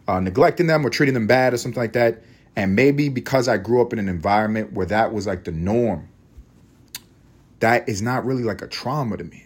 uh, 0.08 0.20
neglecting 0.20 0.68
them 0.68 0.86
or 0.86 0.90
treating 0.90 1.14
them 1.14 1.28
bad 1.28 1.54
or 1.54 1.58
something 1.58 1.82
like 1.82 1.94
that. 1.94 2.24
And 2.56 2.76
maybe 2.76 3.08
because 3.08 3.48
I 3.48 3.56
grew 3.56 3.82
up 3.82 3.94
in 3.94 4.00
an 4.00 4.10
environment 4.10 4.74
where 4.74 4.88
that 4.88 5.14
was 5.14 5.26
like 5.26 5.46
the 5.46 5.54
norm, 5.54 6.10
that 7.62 7.88
is 7.88 8.02
not 8.02 8.26
really 8.26 8.44
like 8.44 8.62
a 8.62 8.68
trauma 8.68 9.18
to 9.18 9.24
me. 9.24 9.46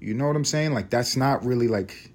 You 0.00 0.14
know 0.14 0.26
what 0.26 0.36
I'm 0.36 0.44
saying? 0.44 0.74
Like 0.74 0.90
that's 0.90 1.16
not 1.16 1.44
really 1.44 1.68
like 1.68 2.12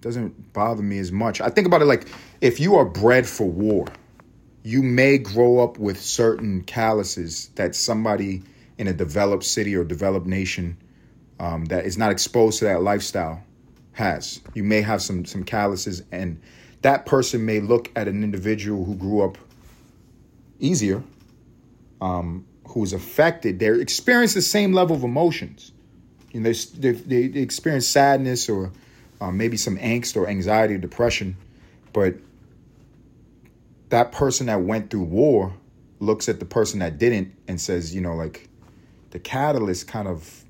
doesn't 0.00 0.52
bother 0.52 0.82
me 0.82 0.98
as 0.98 1.10
much. 1.10 1.40
I 1.40 1.48
think 1.48 1.66
about 1.66 1.82
it 1.82 1.86
like 1.86 2.06
if 2.40 2.60
you 2.60 2.76
are 2.76 2.84
bred 2.84 3.26
for 3.26 3.48
war, 3.48 3.86
you 4.62 4.82
may 4.82 5.18
grow 5.18 5.58
up 5.58 5.78
with 5.78 6.00
certain 6.00 6.62
calluses 6.62 7.48
that 7.56 7.74
somebody 7.74 8.42
in 8.78 8.86
a 8.86 8.92
developed 8.92 9.44
city 9.44 9.74
or 9.74 9.84
developed 9.84 10.26
nation 10.26 10.76
um, 11.40 11.64
that 11.66 11.84
is 11.84 11.98
not 11.98 12.12
exposed 12.12 12.58
to 12.58 12.66
that 12.66 12.82
lifestyle 12.82 13.42
has. 13.92 14.40
You 14.54 14.64
may 14.64 14.82
have 14.82 15.00
some 15.02 15.24
some 15.24 15.44
calluses, 15.44 16.02
and 16.12 16.40
that 16.82 17.06
person 17.06 17.44
may 17.46 17.60
look 17.60 17.90
at 17.96 18.08
an 18.08 18.22
individual 18.22 18.84
who 18.84 18.94
grew 18.94 19.22
up 19.22 19.38
easier, 20.58 21.02
um, 22.00 22.46
who 22.74 22.82
is 22.82 22.92
affected. 22.92 23.60
They 23.60 23.68
experience 23.68 24.34
the 24.34 24.42
same 24.42 24.72
level 24.72 24.96
of 24.96 25.04
emotions. 25.04 25.70
You 26.32 26.40
know, 26.40 26.52
they, 26.52 26.90
they, 26.90 27.28
they 27.28 27.40
experience 27.40 27.86
sadness 27.86 28.48
or 28.48 28.72
uh, 29.20 29.30
maybe 29.30 29.56
some 29.56 29.78
angst 29.78 30.16
or 30.16 30.26
anxiety 30.26 30.74
or 30.74 30.78
depression, 30.78 31.36
but 31.92 32.16
that 33.90 34.10
person 34.10 34.46
that 34.46 34.60
went 34.60 34.90
through 34.90 35.04
war 35.04 35.54
looks 36.00 36.28
at 36.28 36.40
the 36.40 36.44
person 36.44 36.80
that 36.80 36.98
didn't 36.98 37.32
and 37.46 37.60
says, 37.60 37.94
you 37.94 38.00
know, 38.00 38.16
like 38.16 38.48
the 39.10 39.20
catalyst 39.20 39.86
kind 39.86 40.08
of 40.08 40.44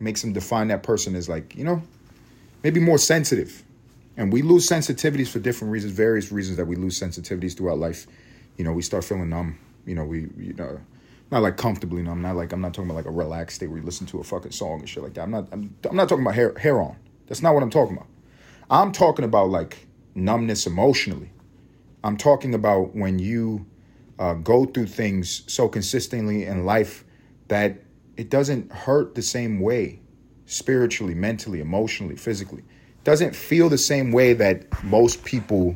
makes 0.00 0.22
them 0.22 0.32
define 0.32 0.68
that 0.68 0.82
person 0.82 1.14
as 1.14 1.28
like, 1.28 1.54
you 1.54 1.62
know, 1.62 1.80
maybe 2.64 2.80
more 2.80 2.98
sensitive. 2.98 3.62
And 4.16 4.32
we 4.32 4.42
lose 4.42 4.68
sensitivities 4.68 5.28
for 5.28 5.38
different 5.38 5.70
reasons, 5.72 5.92
various 5.92 6.32
reasons 6.32 6.56
that 6.56 6.66
we 6.66 6.74
lose 6.74 6.98
sensitivities 6.98 7.56
throughout 7.56 7.78
life. 7.78 8.08
You 8.56 8.64
know, 8.64 8.72
we 8.72 8.82
start 8.82 9.04
feeling 9.04 9.30
numb. 9.30 9.56
You 9.86 9.94
know, 9.94 10.04
we, 10.04 10.28
you 10.36 10.54
know, 10.54 10.80
not 11.30 11.42
like 11.42 11.56
comfortably 11.56 12.02
No, 12.02 12.12
I'm 12.12 12.22
Not 12.22 12.36
like 12.36 12.52
I'm 12.52 12.60
not 12.60 12.74
talking 12.74 12.90
about 12.90 12.96
like 12.96 13.06
a 13.06 13.10
relaxed 13.10 13.56
state 13.56 13.68
where 13.68 13.78
you 13.78 13.84
listen 13.84 14.06
to 14.08 14.20
a 14.20 14.24
fucking 14.24 14.52
song 14.52 14.80
and 14.80 14.88
shit 14.88 15.02
like 15.02 15.14
that. 15.14 15.22
I'm 15.22 15.30
not. 15.30 15.48
I'm, 15.52 15.74
I'm 15.88 15.96
not 15.96 16.08
talking 16.08 16.24
about 16.24 16.34
hair 16.34 16.54
hair 16.58 16.80
on. 16.80 16.96
That's 17.26 17.42
not 17.42 17.54
what 17.54 17.62
I'm 17.62 17.70
talking 17.70 17.96
about. 17.96 18.08
I'm 18.70 18.92
talking 18.92 19.24
about 19.24 19.50
like 19.50 19.86
numbness 20.14 20.66
emotionally. 20.66 21.30
I'm 22.02 22.16
talking 22.16 22.54
about 22.54 22.94
when 22.94 23.18
you 23.18 23.66
uh, 24.18 24.34
go 24.34 24.66
through 24.66 24.86
things 24.86 25.42
so 25.52 25.68
consistently 25.68 26.44
in 26.44 26.64
life 26.64 27.04
that 27.48 27.78
it 28.16 28.30
doesn't 28.30 28.70
hurt 28.70 29.14
the 29.14 29.22
same 29.22 29.60
way 29.60 30.00
spiritually, 30.46 31.14
mentally, 31.14 31.60
emotionally, 31.60 32.16
physically. 32.16 32.60
It 32.60 33.04
doesn't 33.04 33.34
feel 33.34 33.68
the 33.68 33.78
same 33.78 34.12
way 34.12 34.34
that 34.34 34.84
most 34.84 35.24
people 35.24 35.74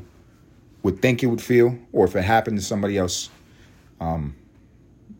would 0.82 1.00
think 1.02 1.22
it 1.22 1.26
would 1.26 1.42
feel, 1.42 1.76
or 1.92 2.04
if 2.04 2.14
it 2.14 2.22
happened 2.22 2.58
to 2.58 2.64
somebody 2.64 2.96
else, 2.96 3.30
um, 4.00 4.36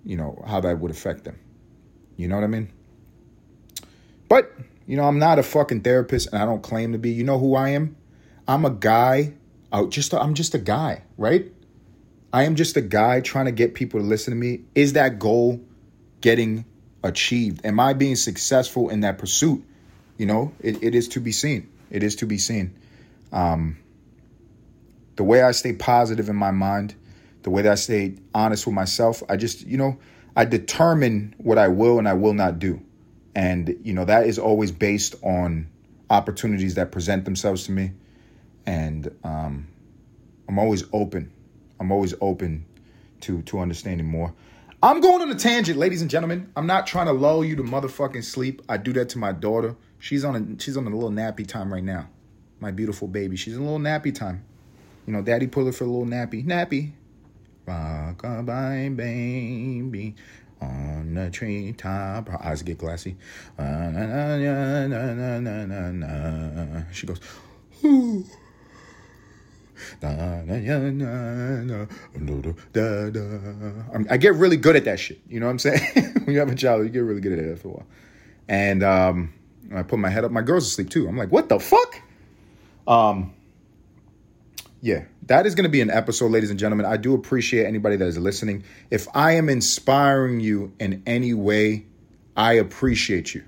you 0.05 0.17
know, 0.17 0.43
how 0.47 0.61
that 0.61 0.79
would 0.79 0.91
affect 0.91 1.25
them. 1.25 1.39
You 2.17 2.29
know 2.29 2.37
what 2.37 2.45
I 2.45 2.49
mean? 2.49 2.73
But, 4.29 4.53
you 4.87 4.97
know, 4.97 5.05
I'm 5.05 5.19
not 5.19 5.39
a 5.39 5.43
fucking 5.43 5.83
therapist 5.83 6.29
and 6.33 6.43
I 6.43 6.45
don't 6.45 6.63
claim 6.63 6.93
to 6.93 6.99
be. 6.99 7.11
You 7.11 7.25
know 7.25 7.39
who 7.39 7.55
I 7.55 7.71
am? 7.71 7.97
I'm 8.47 8.65
a 8.65 8.71
guy 8.71 9.35
out 9.73 9.91
just 9.91 10.15
i 10.15 10.19
I'm 10.19 10.35
just 10.35 10.55
a 10.55 10.59
guy, 10.59 11.03
right? 11.17 11.53
I 12.33 12.45
am 12.45 12.57
just 12.57 12.77
a 12.77 12.81
guy 12.81 13.21
trying 13.21 13.47
to 13.47 13.53
get 13.53 13.75
people 13.75 14.01
to 14.01 14.07
listen 14.07 14.33
to 14.33 14.37
me. 14.37 14.61
Is 14.75 14.95
that 14.95 15.19
goal 15.19 15.61
getting 16.21 16.65
achieved? 17.03 17.65
Am 17.65 17.81
I 17.81 17.93
being 17.93 18.17
successful 18.17 18.91
in 18.91 19.01
that 19.01 19.19
pursuit? 19.19 19.65
You 20.19 20.27
know, 20.27 20.53
it, 20.61 20.83
it 20.83 20.95
is 20.95 21.09
to 21.09 21.21
be 21.21 21.33
seen. 21.33 21.71
It 21.91 22.03
is 22.03 22.17
to 22.17 22.27
be 22.27 22.39
seen. 22.39 22.77
Um, 23.33 23.79
the 25.17 25.25
way 25.25 25.43
I 25.43 25.53
stay 25.53 25.73
positive 25.73 26.29
in 26.29 26.37
my 26.37 26.51
mind, 26.51 26.95
the 27.49 27.53
way 27.53 27.63
that 27.63 27.73
I 27.73 27.77
stay 27.77 28.15
honest 28.35 28.67
with 28.67 28.75
myself, 28.75 29.23
I 29.27 29.39
just, 29.39 29.67
you 29.67 29.79
know, 29.79 29.97
I 30.37 30.45
determine 30.45 31.35
what 31.39 31.57
I 31.57 31.69
will 31.69 31.99
and 31.99 32.07
I 32.07 32.13
will 32.13 32.35
not 32.35 32.59
do. 32.59 32.83
And, 33.35 33.75
you 33.83 33.95
know, 33.95 34.05
that 34.05 34.27
is 34.27 34.39
always 34.39 34.71
based 34.71 35.15
on 35.23 35.67
opportunities 36.11 36.75
that 36.75 36.93
present 36.93 37.25
themselves 37.25 37.65
to 37.65 37.73
me. 37.73 37.93
And 38.67 39.11
um, 39.25 39.67
I'm 40.47 40.59
always 40.59 40.85
open. 40.93 41.33
I'm 41.81 41.91
always 41.91 42.13
open 42.21 42.67
to 43.23 43.41
to 43.41 43.61
understanding 43.61 44.07
more. 44.07 44.35
I'm 44.83 45.01
going 45.01 45.23
on 45.23 45.31
a 45.31 45.35
tangent, 45.35 45.79
ladies 45.79 46.03
and 46.03 46.11
gentlemen. 46.11 46.53
I'm 46.55 46.67
not 46.67 46.87
trying 46.87 47.07
to 47.07 47.13
lull 47.13 47.43
you 47.43 47.57
to 47.57 47.63
motherfucking 47.63 48.25
sleep. 48.25 48.61
I 48.69 48.77
do 48.77 48.93
that 48.93 49.09
to 49.11 49.19
my 49.19 49.33
daughter. 49.33 49.75
She's 50.01 50.23
on 50.23 50.37
a 50.37 50.63
she's 50.63 50.77
on 50.77 50.87
a 50.87 50.91
little 50.91 51.11
nappy 51.11 51.47
time 51.47 51.73
right 51.73 51.83
now. 51.83 52.11
My 52.61 52.73
beautiful 52.73 53.09
baby. 53.09 53.37
She's 53.37 53.57
in 53.57 53.63
a 53.63 53.65
little 53.65 53.79
nappy 53.79 54.15
time. 54.15 54.45
You 55.07 55.15
know, 55.15 55.23
daddy 55.23 55.47
pull 55.47 55.65
her 55.65 55.73
for 55.73 55.85
a 55.85 55.87
little 55.87 56.05
nappy. 56.05 56.45
Nappy. 56.45 56.93
Rock-a-bye, 57.69 58.93
baby. 58.97 60.15
On 60.63 61.15
the 61.15 61.31
treetop. 61.31 62.29
Her 62.29 62.43
eyes 62.43 62.63
get 62.63 62.79
glassy. 62.79 63.17
She 66.93 67.07
goes, 67.07 67.21
Ooh. 67.85 68.25
I 74.11 74.17
get 74.17 74.35
really 74.35 74.57
good 74.57 74.75
at 74.75 74.85
that 74.87 74.99
shit. 74.99 75.21
You 75.29 75.41
know 75.41 75.47
what 75.47 75.53
I'm 75.53 75.59
saying? 75.59 75.81
when 76.25 76.33
you 76.33 76.39
have 76.39 76.51
a 76.51 76.55
child, 76.55 76.85
you 76.85 76.89
get 76.89 77.01
really 77.01 77.21
good 77.21 77.35
at 77.35 77.39
it 77.39 77.53
after 77.53 77.69
a 77.69 77.73
while. 77.73 77.87
And 78.49 78.83
um, 78.83 79.35
I 79.75 79.83
put 79.83 79.99
my 79.99 80.09
head 80.09 80.25
up. 80.25 80.31
My 80.31 80.41
girl's 80.41 80.67
asleep 80.67 80.89
too. 80.89 81.07
I'm 81.07 81.19
like, 81.19 81.31
what 81.31 81.51
the 81.51 81.61
fuck? 81.61 82.01
Um, 82.87 83.35
yeah, 84.81 85.05
that 85.27 85.47
is 85.47 85.55
going 85.55 85.65
to 85.65 85.71
be 85.71 85.81
an 85.81 85.91
episode, 85.91 86.31
ladies 86.31 86.51
and 86.51 86.59
gentlemen. 86.59 86.87
I 86.87 86.97
do 86.97 87.15
appreciate 87.15 87.67
anybody 87.67 87.97
that 87.97 88.07
is 88.07 88.19
listening. 88.19 88.65
If 88.91 89.09
I 89.15 89.33
am 89.33 89.49
inspiring 89.49 90.41
you 90.41 90.73
in 90.79 91.03
any 91.07 91.35
way, 91.35 91.87
I 92.37 92.55
appreciate 92.55 93.35
you. 93.35 93.45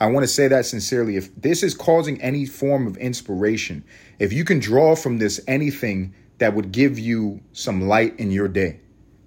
I 0.00 0.06
want 0.06 0.24
to 0.24 0.28
say 0.28 0.48
that 0.48 0.66
sincerely. 0.66 1.16
If 1.16 1.34
this 1.40 1.62
is 1.62 1.74
causing 1.74 2.20
any 2.20 2.46
form 2.46 2.86
of 2.86 2.96
inspiration, 2.96 3.84
if 4.18 4.32
you 4.32 4.44
can 4.44 4.58
draw 4.58 4.96
from 4.96 5.18
this 5.18 5.40
anything 5.46 6.14
that 6.38 6.54
would 6.54 6.72
give 6.72 6.98
you 6.98 7.40
some 7.52 7.82
light 7.82 8.18
in 8.18 8.30
your 8.30 8.48
day, 8.48 8.80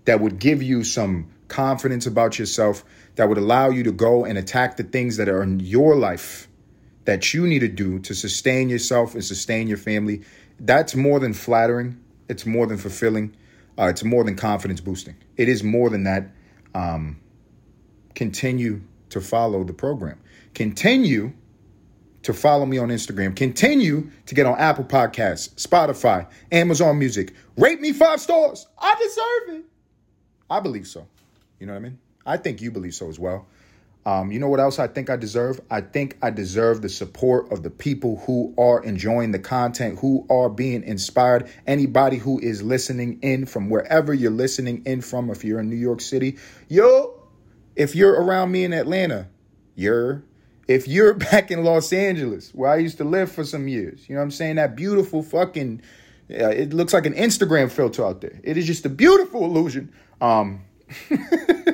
that 0.05 0.19
would 0.19 0.39
give 0.39 0.61
you 0.61 0.83
some 0.83 1.29
confidence 1.47 2.05
about 2.05 2.39
yourself, 2.39 2.83
that 3.15 3.29
would 3.29 3.37
allow 3.37 3.69
you 3.69 3.83
to 3.83 3.91
go 3.91 4.25
and 4.25 4.37
attack 4.37 4.75
the 4.75 4.83
things 4.83 5.17
that 5.17 5.29
are 5.29 5.43
in 5.43 5.59
your 5.59 5.95
life 5.95 6.49
that 7.05 7.33
you 7.33 7.45
need 7.45 7.59
to 7.59 7.67
do 7.67 7.99
to 7.99 8.13
sustain 8.13 8.69
yourself 8.69 9.13
and 9.13 9.23
sustain 9.23 9.67
your 9.67 9.77
family, 9.77 10.21
that's 10.63 10.95
more 10.95 11.19
than 11.19 11.33
flattering. 11.33 11.99
It's 12.29 12.45
more 12.45 12.65
than 12.65 12.77
fulfilling. 12.77 13.35
Uh, 13.77 13.87
it's 13.87 14.03
more 14.03 14.23
than 14.23 14.35
confidence 14.35 14.79
boosting. 14.79 15.15
It 15.35 15.49
is 15.49 15.63
more 15.63 15.89
than 15.89 16.05
that. 16.05 16.31
Um, 16.73 17.19
continue 18.15 18.81
to 19.09 19.21
follow 19.21 19.63
the 19.63 19.73
program. 19.73 20.19
Continue 20.53 21.33
to 22.23 22.33
follow 22.33 22.65
me 22.65 22.77
on 22.77 22.89
Instagram. 22.89 23.35
Continue 23.35 24.09
to 24.25 24.35
get 24.35 24.45
on 24.45 24.57
Apple 24.57 24.85
Podcasts, 24.85 25.53
Spotify, 25.55 26.27
Amazon 26.51 26.97
Music. 26.97 27.33
Rate 27.57 27.81
me 27.81 27.91
five 27.91 28.21
stars. 28.21 28.65
I 28.79 28.95
deserve 28.95 29.59
it. 29.59 29.65
I 30.49 30.59
believe 30.61 30.87
so. 30.87 31.07
You 31.59 31.67
know 31.67 31.73
what 31.73 31.79
I 31.79 31.83
mean? 31.83 31.99
I 32.25 32.37
think 32.37 32.61
you 32.61 32.71
believe 32.71 32.93
so 32.93 33.09
as 33.09 33.19
well. 33.19 33.47
Um, 34.05 34.31
you 34.31 34.39
know 34.39 34.49
what 34.49 34.59
else 34.59 34.79
I 34.79 34.87
think 34.87 35.09
I 35.09 35.15
deserve? 35.15 35.61
I 35.71 35.79
think 35.81 36.17
I 36.21 36.29
deserve 36.29 36.81
the 36.81 36.89
support 36.89 37.51
of 37.51 37.63
the 37.63 37.69
people 37.69 38.21
who 38.25 38.53
are 38.57 38.83
enjoying 38.83 39.31
the 39.31 39.39
content, 39.39 39.99
who 39.99 40.25
are 40.29 40.49
being 40.49 40.83
inspired. 40.83 41.49
Anybody 41.65 42.17
who 42.17 42.39
is 42.39 42.61
listening 42.61 43.19
in 43.21 43.45
from 43.45 43.69
wherever 43.69 44.13
you're 44.13 44.31
listening 44.31 44.83
in 44.85 45.01
from, 45.01 45.29
if 45.29 45.45
you're 45.45 45.59
in 45.59 45.69
New 45.69 45.77
York 45.77 46.01
City, 46.01 46.37
yo, 46.67 47.23
if 47.75 47.95
you're 47.95 48.13
around 48.13 48.51
me 48.51 48.65
in 48.65 48.73
Atlanta, 48.73 49.29
you're 49.75 50.23
if 50.67 50.87
you're 50.87 51.13
back 51.31 51.51
in 51.51 51.63
Los 51.63 51.93
Angeles, 51.93 52.51
where 52.53 52.69
I 52.69 52.77
used 52.77 52.97
to 52.97 53.03
live 53.05 53.31
for 53.31 53.43
some 53.43 53.67
years, 53.67 54.07
you 54.09 54.15
know 54.15 54.21
what 54.21 54.25
I'm 54.25 54.31
saying? 54.31 54.55
That 54.55 54.75
beautiful 54.75 55.23
fucking, 55.23 55.81
uh, 56.29 56.49
it 56.49 56.73
looks 56.73 56.93
like 56.93 57.05
an 57.05 57.13
Instagram 57.13 57.71
filter 57.71 58.05
out 58.05 58.21
there. 58.21 58.39
It 58.43 58.57
is 58.57 58.65
just 58.65 58.85
a 58.85 58.89
beautiful 58.89 59.45
illusion. 59.45 59.93
Um, 60.19 60.63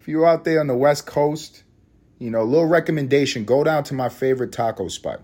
if 0.00 0.08
you're 0.08 0.26
out 0.26 0.44
there 0.44 0.60
on 0.60 0.66
the 0.66 0.76
West 0.76 1.06
Coast, 1.06 1.62
you 2.18 2.30
know, 2.30 2.42
little 2.42 2.66
recommendation 2.66 3.44
go 3.44 3.62
down 3.64 3.84
to 3.84 3.94
my 3.94 4.08
favorite 4.08 4.52
taco 4.52 4.88
spot. 4.88 5.22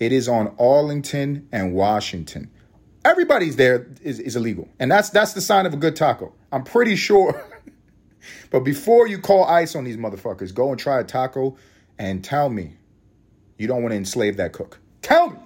It 0.00 0.12
is 0.12 0.28
on 0.28 0.54
Arlington 0.58 1.48
and 1.52 1.74
Washington. 1.74 2.50
Everybody's 3.04 3.56
there 3.56 3.86
is, 4.02 4.18
is 4.18 4.34
illegal. 4.34 4.68
And 4.78 4.90
that's 4.90 5.10
that's 5.10 5.34
the 5.34 5.40
sign 5.40 5.66
of 5.66 5.74
a 5.74 5.76
good 5.76 5.94
taco. 5.94 6.34
I'm 6.50 6.64
pretty 6.64 6.96
sure. 6.96 7.44
but 8.50 8.60
before 8.60 9.06
you 9.06 9.18
call 9.18 9.44
ICE 9.44 9.74
on 9.76 9.84
these 9.84 9.98
motherfuckers, 9.98 10.54
go 10.54 10.70
and 10.70 10.78
try 10.78 11.00
a 11.00 11.04
taco 11.04 11.56
and 11.98 12.24
tell 12.24 12.48
me 12.48 12.76
you 13.58 13.66
don't 13.66 13.82
want 13.82 13.92
to 13.92 13.96
enslave 13.96 14.38
that 14.38 14.52
cook. 14.52 14.80
Tell 15.02 15.30
me. 15.30 15.38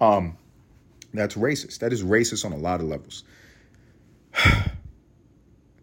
Um, 0.00 0.36
that's 1.14 1.36
racist. 1.36 1.78
That 1.78 1.92
is 1.92 2.02
racist 2.02 2.44
on 2.44 2.52
a 2.52 2.58
lot 2.58 2.80
of 2.80 2.86
levels. 2.86 3.24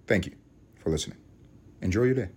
Thank 0.07 0.25
you 0.25 0.33
for 0.77 0.89
listening. 0.89 1.22
Enjoy 1.83 2.03
your 2.03 2.13
day. 2.15 2.29